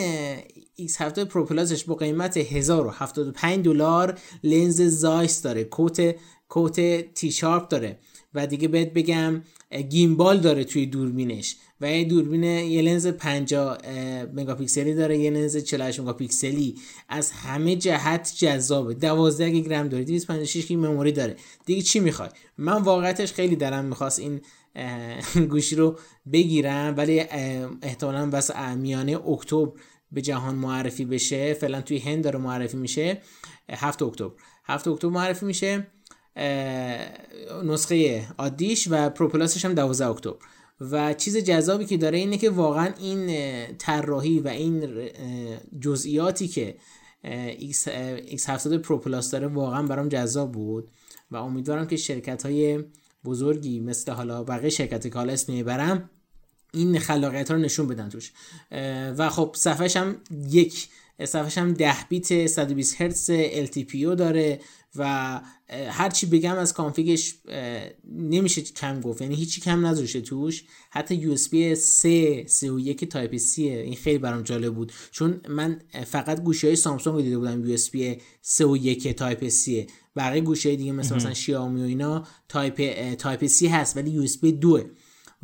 X70 0.87 1.19
Pro 1.19 1.45
Plus 1.45 1.70
ش 1.70 1.83
با 1.83 1.95
قیمت 1.95 2.37
1075 2.37 3.65
دلار 3.65 4.19
لنز 4.43 4.81
Zeiss 4.81 5.41
داره 5.41 5.63
coat 5.63 6.15
coat 6.47 6.79
T 7.13 7.31
sharp 7.31 7.67
داره. 7.67 7.99
و 8.33 8.47
دیگه 8.47 8.67
بهت 8.67 8.93
بگم 8.93 9.41
gimbal 9.89 10.39
داره 10.39 10.63
توی 10.63 10.85
دوربینش. 10.85 11.55
و 11.81 11.91
یه 11.91 12.03
دوربین 12.03 12.43
یه 12.43 12.81
لنز 12.81 13.07
50 13.07 13.77
اه، 13.83 14.23
مگاپیکسلی 14.23 14.93
داره 14.93 15.17
یه 15.17 15.31
لنز 15.31 15.57
48 15.57 15.99
مگاپیکسلی. 15.99 16.75
از 17.09 17.31
همه 17.31 17.75
جهت 17.75 18.33
جذابه. 18.37 18.93
12 18.93 19.49
گیگ 19.49 19.73
رم 19.73 19.87
داره 19.87 20.03
256 20.03 20.67
گیگ 20.67 20.77
memory 20.77 21.11
داره. 21.11 21.35
دیگه 21.65 21.81
چی 21.81 21.99
می‌خوای؟ 21.99 22.29
من 22.57 22.81
واقعیتش 22.81 23.33
خیلی 23.33 23.55
دلم 23.55 23.85
می‌خواست 23.85 24.19
این 24.19 24.41
گوشی 25.51 25.75
رو 25.75 25.99
بگیرم 26.33 26.93
ولی 26.97 27.19
احتمالا 27.81 28.29
بس 28.29 28.51
میانه 28.77 29.29
اکتبر 29.29 29.71
به 30.11 30.21
جهان 30.21 30.55
معرفی 30.55 31.05
بشه 31.05 31.53
فعلا 31.53 31.81
توی 31.81 31.97
هند 31.97 32.23
داره 32.23 32.39
معرفی 32.39 32.77
میشه. 32.77 33.21
هفت 33.69 34.01
اکتبر. 34.01 34.31
هفت 34.65 34.87
اکتبر 34.87 35.11
معرفی 35.11 35.45
میشه 35.45 35.87
نسخه 37.63 38.27
عادیش 38.37 38.87
و 38.91 39.09
Pro 39.09 39.28
Plus 39.28 39.53
ش 39.53 39.65
هم 39.65 39.73
12 39.73 40.07
اکتبر. 40.07 40.35
و 40.81 41.13
چیز 41.13 41.37
جذابی 41.37 41.85
که 41.85 41.97
داره 41.97 42.17
اینه 42.17 42.37
که 42.37 42.49
واقعا 42.49 42.93
این 42.99 43.27
طراحی 43.77 44.39
و 44.39 44.47
این 44.47 45.09
جزئیاتی 45.81 46.47
که 46.47 46.75
اه، 47.23 47.57
X 47.57 47.87
اه، 47.87 48.17
X70 48.21 48.73
Pro 48.73 48.97
Plus 48.97 49.31
داره 49.31 49.47
واقعا 49.47 49.83
برام 49.83 50.09
جذاب 50.09 50.51
بود 50.51 50.91
و 51.31 51.35
امیدوارم 51.35 51.87
که 51.87 51.95
شرکت 51.95 52.45
های 52.45 52.83
بزرگی 53.25 53.79
مثل 53.79 54.11
حالا 54.11 54.43
بقیه 54.43 54.69
شرکت 54.69 55.07
که 55.07 55.15
حالا 55.15 55.33
اسم 55.33 55.53
می‌برم 55.53 56.09
این 56.73 56.99
خلاقیت 56.99 57.51
ها 57.51 57.57
رو 57.57 57.61
نشون 57.61 57.87
بدن 57.87 58.09
توش. 58.09 58.31
و 59.17 59.29
خب 59.29 59.55
صفحش 59.57 59.97
هم 59.97 60.17
یک 60.49 60.89
صفحش 61.25 61.57
هم 61.57 61.73
10 61.73 61.93
بیت 62.09 62.47
120 62.47 63.01
هرتز 63.01 63.31
LTPO 63.65 64.15
داره 64.17 64.59
و 64.95 65.01
اه، 65.69 65.89
هرچی 65.89 66.25
بگم 66.25 66.57
از 66.57 66.73
config 66.73 67.20
ش 67.20 67.35
نمیشه 68.05 68.61
کم 68.61 69.01
گفت. 69.01 69.21
یعنی 69.21 69.35
هیچی 69.35 69.61
کم 69.61 69.85
نذاشته 69.85 70.21
توش. 70.21 70.63
حتی 70.89 71.35
USB 71.35 71.73
3 71.73 72.45
31 72.47 73.09
Type 73.09 73.37
C 73.37 73.57
این 73.59 73.95
خیلی 73.95 74.17
برام 74.17 74.41
جالب 74.41 74.75
بود. 74.75 74.91
چون 75.11 75.41
من 75.49 75.81
فقط 76.05 76.43
گوشی 76.43 76.67
های 76.67 76.75
سامسونگ 76.75 77.15
رو 77.15 77.21
دیده 77.21 77.37
بودم 77.37 77.77
USB 77.77 78.21
3 78.41 78.65
و 78.65 78.77
1 78.77 79.15
Type 79.15 79.49
C 79.49 79.91
بقیه 80.15 80.41
گوشی 80.41 80.69
های 80.69 80.77
دیگه 80.77 80.91
مثل 80.91 81.15
مثلا 81.15 81.33
شیائومی 81.33 81.81
و 81.81 81.85
اینا 81.85 82.27
Type 82.49 83.13
Type 83.13 83.47
C 83.47 83.63
هست 83.63 83.97
ولی 83.97 84.27
USB 84.27 84.45
2 84.45 84.83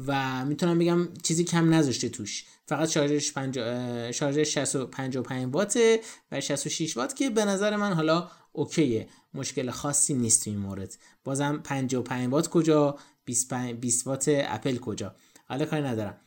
و 0.08 0.46
می‌تونم 0.46 0.80
بگم 0.80 1.08
چیزی 1.24 1.44
کم 1.44 1.74
نذاشته 1.74 2.10
توش. 2.10 2.46
فقط 2.66 2.90
شارژش 2.90 3.34
50 3.34 4.12
شارژش 4.12 4.54
655 4.54 5.56
واته 5.56 6.00
و 6.32 6.42
66 6.42 6.98
وات 6.98 7.16
که 7.16 7.30
به 7.30 7.46
نظر 7.46 7.76
من 7.76 7.94
حالا 7.94 8.30
اوکیه. 8.52 9.08
مشکل 9.34 9.72
خاصی 9.72 10.14
نیست 10.14 10.44
تو 10.44 10.50
این 10.50 10.60
مورد. 10.60 10.98
بازم 11.24 11.62
55 11.64 12.34
وات 12.34 12.48
کجا؟ 12.48 12.98
25 13.26 13.76
20 13.76 14.08
وات 14.08 14.26
اپل 14.28 14.78
کجا؟ 14.78 15.16
حالا 15.46 15.66
کاری 15.66 15.84
ندارم. 15.84 16.18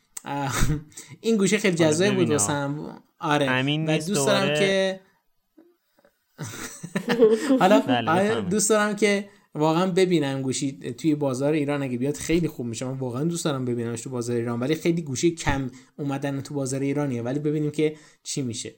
این 1.21 1.37
گوشه 1.37 1.59
خیلی 1.59 1.77
جذاب 1.77 2.15
بود 2.15 2.31
واسم. 2.31 3.03
آره. 3.19 3.63
و 3.63 3.99
دوست 4.07 4.27
دارم 4.27 4.55
که 4.55 5.01
حالا 7.61 7.81
بله، 7.81 8.11
آره 8.11 8.41
دوست 8.41 8.71
دارم 8.71 8.97
که 8.97 9.29
واقعا 9.55 9.91
ببینم 9.91 10.43
گوشی 10.43 10.73
توی 10.73 11.15
بازار 11.15 11.53
ایران 11.53 11.83
اگه 11.83 11.99
بیاد 11.99 12.15
خیلی 12.17 12.49
خوب 12.49 12.67
میشه. 12.67 12.85
من 12.85 12.99
واقعا 12.99 13.25
دوست 13.25 13.45
دارم 13.45 13.65
ببینمش 13.65 14.03
تو 14.03 14.11
بازار 14.11 14.37
ایران 14.37 14.61
ولی 14.61 14.75
خیلی 14.75 15.03
گوشی 15.03 15.31
کم 15.31 15.71
اومدن 15.99 16.41
تو 16.41 16.55
بازار 16.55 16.81
ایرانیه. 16.81 17.23
ولی 17.23 17.39
ببینیم 17.39 17.71
که 17.71 17.97
چی 18.23 18.43
میشه. 18.43 18.75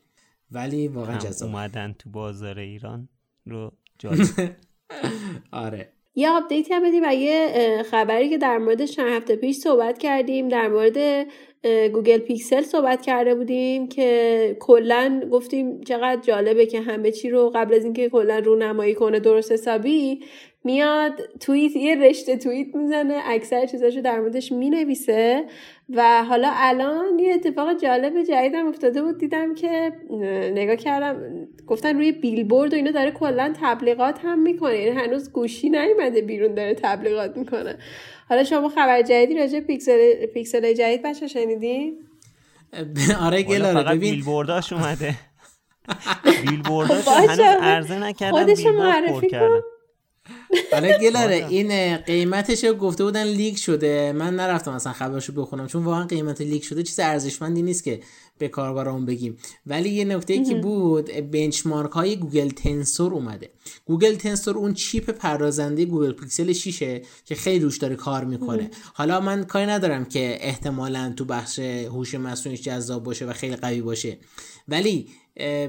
ولی 0.50 0.88
واقعا 0.88 1.18
جذاب. 1.18 1.48
اومدن 1.48 1.94
تو 1.98 2.10
بازار 2.10 2.58
ایران 2.58 3.08
رو 3.46 3.72
آره. 5.52 5.92
یه 6.14 6.30
update 6.30 6.72
هم 6.72 6.82
بدیم. 6.82 7.02
یه 7.04 7.82
خبری 7.90 8.28
که 8.28 8.38
در 8.38 8.58
مورد 8.58 8.84
چند 8.84 9.12
هفته 9.12 9.36
پیش 9.36 9.56
صحبت 9.56 9.98
کردیم 9.98 10.48
در 10.48 10.68
مورد 10.68 11.26
گوگل 11.92 12.18
پیکسل 12.18 12.62
صحبت 12.62 13.02
کرده 13.02 13.34
بودیم 13.34 13.88
که 13.88 14.56
کلا 14.60 15.20
گفتیم 15.30 15.80
چقدر 15.80 16.20
جالبه 16.20 16.66
که 16.66 16.80
همه 16.80 17.10
چی 17.10 17.30
رو 17.30 17.52
قبل 17.54 17.74
از 17.74 17.84
اینکه 17.84 18.08
کلا 18.08 18.38
رونمایی 18.38 18.94
کنه 18.94 19.20
درست 19.20 19.52
حسابی 19.52 20.20
میاد 20.64 21.12
توییت 21.40 21.76
یه 21.76 21.94
رشته 21.94 22.36
توییت 22.36 22.74
می‌زنه 22.74 23.20
اکثر 23.24 23.66
چیزاشو 23.66 24.00
در 24.00 24.20
موردش 24.20 24.52
می‌نویسه 24.52 25.44
و 25.90 26.24
حالا 26.24 26.50
الان 26.54 27.18
یه 27.18 27.34
اتفاق 27.34 27.80
جالب 27.82 28.22
جدیدم 28.22 28.66
افتاده 28.66 29.02
بود 29.02 29.18
دیدم 29.18 29.54
که 29.54 29.92
نگاه 30.54 30.76
کردم 30.76 31.46
گفتن 31.66 31.96
روی 31.96 32.12
بیلبورد 32.12 32.72
و 32.72 32.76
اینا 32.76 32.90
داره 32.90 33.10
کلا 33.10 33.54
تبلیغات 33.60 34.18
هم 34.24 34.42
می‌کنه 34.42 34.78
یعنی 34.78 35.00
هنوز 35.00 35.32
گوشی 35.32 35.70
نیومده 35.70 36.20
بیرون 36.20 36.54
داره 36.54 36.74
تبلیغات 36.74 37.36
می‌کنه. 37.36 37.78
حالا 38.28 38.44
شما 38.44 38.68
خبر 38.68 39.02
جدیدی 39.02 39.34
راجع 39.34 39.60
پیکسل 39.60 40.26
پیکسل 40.26 40.72
جدید 40.72 41.02
بچه 41.02 41.26
شنیدین 41.26 41.98
آره 43.26 43.42
گلاره 43.42 43.84
ببین. 43.84 43.98
بیلبورداش 43.98 44.72
اومده. 44.72 45.14
بیلبورداش 46.48 47.08
هنوز 47.08 47.40
عرضه 47.40 47.98
نکردن 47.98 48.38
خودش 48.38 48.66
معرفی 48.66 49.30
کن. 49.30 49.62
حالا 50.72 50.98
گلاره 50.98 51.46
این 51.48 51.96
قیمتش 51.96 52.64
گفته 52.80 53.04
بودن 53.04 53.24
leak 53.24 53.58
شده. 53.58 54.12
من 54.12 54.36
نرفتم 54.36 54.70
اصلا 54.70 54.92
خبرشو 54.92 55.32
بخونم 55.32 55.66
چون 55.66 55.84
واقعا 55.84 56.06
قیمت 56.06 56.40
leak 56.40 56.64
شده 56.64 56.82
چیز 56.82 57.00
ارزشمندی 57.00 57.62
نیست 57.62 57.84
که 57.84 58.00
به 58.38 58.48
کاربران 58.48 59.06
بگیم. 59.06 59.36
ولی 59.66 59.88
یه 59.88 60.04
نکته 60.04 60.44
که 60.44 60.54
بود 60.54 61.10
benchmark 61.30 61.90
های 61.90 62.16
گوگل 62.16 62.48
Tensor 62.48 63.12
اومده. 63.14 63.50
گوگل 63.84 64.14
Tensor 64.14 64.58
اون 64.58 64.74
chip 64.74 65.10
پردازنده 65.10 65.84
گوگل 65.84 66.12
پیکسل 66.12 66.52
6 66.52 66.78
که 67.24 67.34
خیلی 67.34 67.64
روش 67.64 67.78
داره 67.78 67.96
کار 67.96 68.24
می‌کنه. 68.24 68.70
حالا 68.94 69.20
من 69.20 69.44
کاری 69.44 69.66
ندارم 69.66 70.04
که 70.04 70.38
احتمالا 70.40 71.12
تو 71.16 71.24
بخش 71.24 71.58
هوش 71.58 72.14
مصنوعیش 72.14 72.62
جذاب 72.62 73.02
باشه 73.04 73.26
و 73.26 73.32
خیلی 73.32 73.56
قوی 73.56 73.80
باشه. 73.80 74.18
ولی 74.68 75.08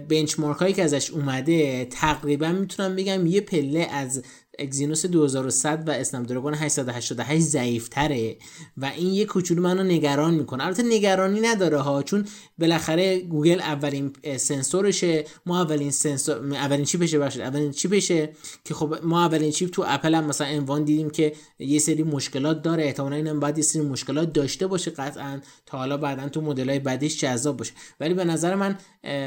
benchmark 0.10 0.58
هایی 0.58 0.74
که 0.74 0.84
ازش 0.84 1.12
اومده 1.12 1.86
تقریبا 1.86 2.52
می‌تونم 2.52 2.96
بگم 2.96 3.26
یه 3.26 3.42
پله 3.42 3.88
از 3.92 4.24
Exynos 4.60 5.06
2100 5.06 5.88
و 5.88 5.92
Snapdragon 5.92 6.54
888 6.54 7.42
ضعیف 7.42 7.88
تره 7.90 8.38
و 8.78 8.86
این 8.86 9.14
یه 9.14 9.26
کوچولو 9.26 9.62
منو 9.62 9.84
نگران 9.84 10.34
می‌کنه. 10.34 10.66
البته 10.66 10.84
نگرانی 10.84 11.40
نداره 11.42 11.78
ها 11.78 12.04
چون 12.04 12.26
بالاخره 12.58 13.20
گوگل 13.20 13.60
اولین 13.60 14.14
سنسورشه 14.38 15.26
ما 15.46 15.62
اولین 15.62 15.92
سنسور 15.92 16.56
اولین 16.56 16.86
chip 16.86 17.05
شه 17.05 17.20
بشه 17.20 17.44
اولین 17.44 17.72
chip 17.72 18.05
شه 18.05 18.30
که 18.66 18.74
خب 18.74 18.96
ما 19.04 19.26
اولین 19.26 19.52
chip 19.52 19.70
تو 19.70 19.84
اپل 19.88 20.16
هم 20.16 20.26
مثلا 20.26 20.48
M1 20.48 20.84
دیدیم 20.84 21.10
که 21.10 21.34
یه 21.60 21.80
سری 21.80 22.04
مشکلات 22.04 22.62
داره 22.62 22.84
احتمالاً 22.84 23.16
اینم 23.16 23.40
بعد 23.40 23.58
یه 23.58 23.64
سری 23.64 23.82
مشکلات 23.82 24.34
داشته 24.34 24.68
باشه 24.68 24.92
قطعا 24.92 25.40
تا 25.66 25.78
حالا 25.78 25.98
بعدا 25.98 26.30
تو 26.30 26.42
مدلای 26.42 26.80
بعدیش 26.80 27.20
جذاب 27.20 27.58
باشه. 27.58 27.74
ولی 28.00 28.14
به 28.14 28.26
نظر 28.26 28.56
من 28.56 28.78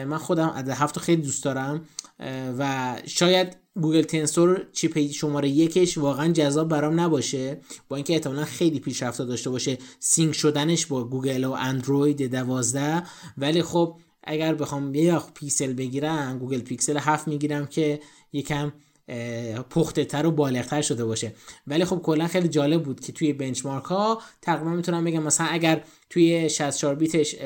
من 0.05 0.19
خودم 0.19 0.51
از 0.51 0.69
هفت 0.69 0.99
خیلی 0.99 1.23
دوست 1.23 1.45
دارم 1.45 1.85
و 2.59 2.95
شاید 3.07 3.66
گوگل 3.81 4.03
Tensor 4.03 4.67
chip 4.73 5.11
شماره 5.11 5.49
یکش 5.49 5.99
واقعا 5.99 6.33
جذاب 6.33 6.69
برام 6.69 7.01
نباشه؟ 7.01 7.61
با 7.89 7.97
اینکه 7.97 8.13
احتمالا 8.13 8.45
خیلی 8.45 8.81
پیشرفته 8.81 9.25
داشته 9.25 9.51
باشه 9.51 9.79
sync 9.99 10.35
شدنش 10.35 10.87
با 10.87 11.05
گوگل 11.05 11.45
و 11.45 11.51
اندروید 11.51 12.31
دوازده. 12.31 13.03
ولی 13.39 13.63
خب 13.63 13.97
اگر 14.25 14.55
بخوام 14.55 14.95
یه 14.95 15.21
پیکسل 15.35 15.73
بگیرم 15.73 16.39
گوگل 16.39 16.61
پیکسل 16.61 16.99
هفت 16.99 17.29
می‌گیرم 17.29 17.67
که 17.67 18.01
یکم 18.33 18.73
پخته 19.71 20.05
تر 20.05 20.27
و 20.27 20.31
بالغتر 20.31 20.83
شده 20.83 21.05
باشه. 21.05 21.33
ولی 21.67 21.85
خب 21.85 21.99
کلا 21.99 22.27
خیلی 22.27 22.49
جالب 22.49 22.83
بود 22.83 23.01
که 23.01 23.13
توی 23.13 23.33
benchmark 23.33 23.85
ها 23.85 24.23
تقریبا 24.43 24.71
می‌تونم 24.71 25.05
بگم 25.05 25.23
مثلا 25.23 25.47
اگر 25.47 25.85
توی 26.11 26.49
64 26.49 26.95
بیتش 26.95 27.37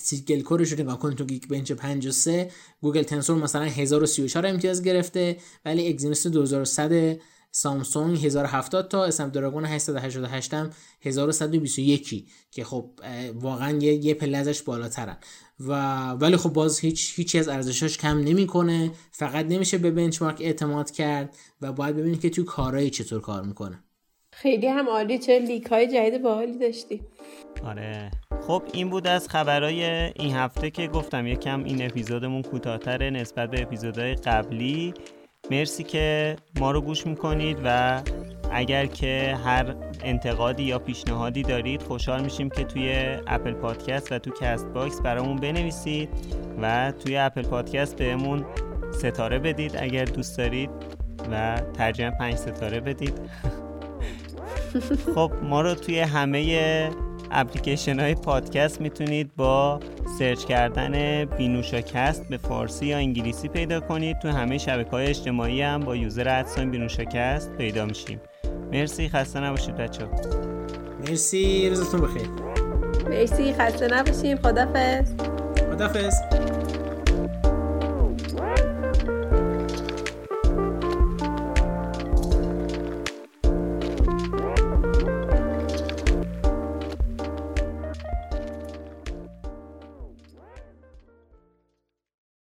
single 0.00 0.40
core 0.40 0.61
ش 0.61 0.72
رو 0.72 0.80
نگاه 0.80 0.98
کن 0.98 1.14
تو 1.14 1.24
Geekbench 1.24 1.72
53 1.72 2.50
گوگل 2.80 3.02
Tensor 3.02 3.36
مثلا 3.36 3.64
1034 3.64 4.46
امتیاز 4.46 4.82
گرفته 4.82 5.36
ولی 5.64 5.88
Exynos 5.88 6.26
2100 6.26 7.18
سامسونگ 7.50 8.26
1070 8.26 8.88
تا 8.88 9.04
Snapdragon 9.04 9.64
888 9.64 10.54
هم 10.54 10.70
1121 11.02 12.28
که 12.50 12.64
خب 12.64 12.90
واقعا 13.34 13.78
یه, 13.78 13.94
یه 13.94 14.14
پله 14.14 14.38
ازش 14.38 14.62
بالاترن. 14.62 15.16
و 15.60 15.72
ولی 16.10 16.36
خب 16.36 16.52
باز 16.52 16.80
هیچ 16.80 17.12
هیچی 17.16 17.38
از 17.38 17.48
ارزشاش 17.48 17.98
کم 17.98 18.18
نمی‌کنه 18.18 18.90
فقط 19.10 19.46
نمیشه 19.46 19.78
به 19.78 19.90
benchmark 19.90 20.40
اعتماد 20.40 20.90
کرد 20.90 21.36
و 21.60 21.72
باید 21.72 21.96
ببینید 21.96 22.20
که 22.20 22.30
توی 22.30 22.44
کارهای 22.44 22.90
چطور 22.90 23.20
کار 23.20 23.42
می‌کنه. 23.42 23.84
خیلی 24.32 24.66
هم 24.66 24.88
عالی 24.88 25.18
چه 25.18 25.38
leak 25.38 25.66
های 25.66 25.86
جدید 25.86 26.22
باحالی 26.22 26.58
داشتی 26.58 27.00
آره. 27.64 28.10
خب 28.46 28.62
این 28.72 28.90
بود 28.90 29.06
از 29.06 29.28
خبرهای 29.28 29.84
این 29.84 30.34
هفته 30.34 30.70
که 30.70 30.86
گفتم 30.86 31.26
یکم 31.26 31.64
این 31.64 31.86
اپیزودمون 31.86 32.42
کوتاهتره 32.42 33.10
نسبت 33.10 33.50
به 33.50 33.62
اپیزودهای 33.62 34.14
قبلی. 34.14 34.94
مرسی 35.50 35.84
که 35.84 36.36
ما 36.60 36.70
رو 36.70 36.80
گوش 36.80 37.06
می‌کنید 37.06 37.58
و 37.64 38.02
اگر 38.52 38.86
که 38.86 39.38
هر 39.44 39.74
انتقادی 40.04 40.62
یا 40.62 40.78
پیشنهادی 40.78 41.42
دارید 41.42 41.82
خوشحال 41.82 42.24
میشیم 42.24 42.50
که 42.50 42.64
توی 42.64 43.16
Apple 43.26 43.52
Podcast 43.52 44.12
و 44.12 44.18
تو 44.18 44.30
Castbox 44.40 45.00
برامون 45.00 45.36
بنویسید 45.36 46.08
و 46.62 46.92
توی 47.04 47.16
Apple 47.16 47.42
Podcast 47.42 47.96
بهمون 47.96 48.44
ستاره 48.92 49.38
بدید 49.38 49.76
اگر 49.76 50.04
دوست 50.04 50.38
دارید 50.38 50.70
و 51.32 51.60
ترجیحا 51.74 52.10
پنج 52.10 52.34
ستاره 52.34 52.80
بدید. 52.80 53.20
خب 55.14 55.32
ما 55.42 55.60
رو 55.60 55.74
توی 55.74 56.00
همه 56.00 56.90
اپلیکیشن 57.38 58.00
های 58.00 58.14
پادکست 58.14 58.80
می‌تونید 58.80 59.36
با 59.36 59.80
search 60.18 60.44
کردن 60.44 61.24
بینوشاکست 61.24 62.28
به 62.28 62.36
فارسی 62.36 62.86
یا 62.86 62.96
انگلیسی 62.96 63.48
پیدا 63.48 63.80
کنید. 63.80 64.18
تو 64.18 64.28
همه 64.28 64.58
شبکه 64.58 64.90
های 64.90 65.06
اجتماعی 65.06 65.62
هم 65.62 65.80
با 65.80 65.96
user 65.96 66.28
at 66.28 66.42
sign 66.42 66.70
بینوشاکست 66.70 67.50
پیدا 67.58 67.84
میشیم. 67.84 68.20
مرسی 68.72 69.08
خسته 69.08 69.40
نباشید 69.40 69.76
بچه 69.76 70.04
مرسی 71.08 71.68
روزتون 71.68 72.00
بخیر. 72.00 72.28
مرسی 73.08 73.52
خسته 73.52 73.86
نباشیم. 73.86 74.36
خدافز 74.36 75.14
خدافز 75.72 76.45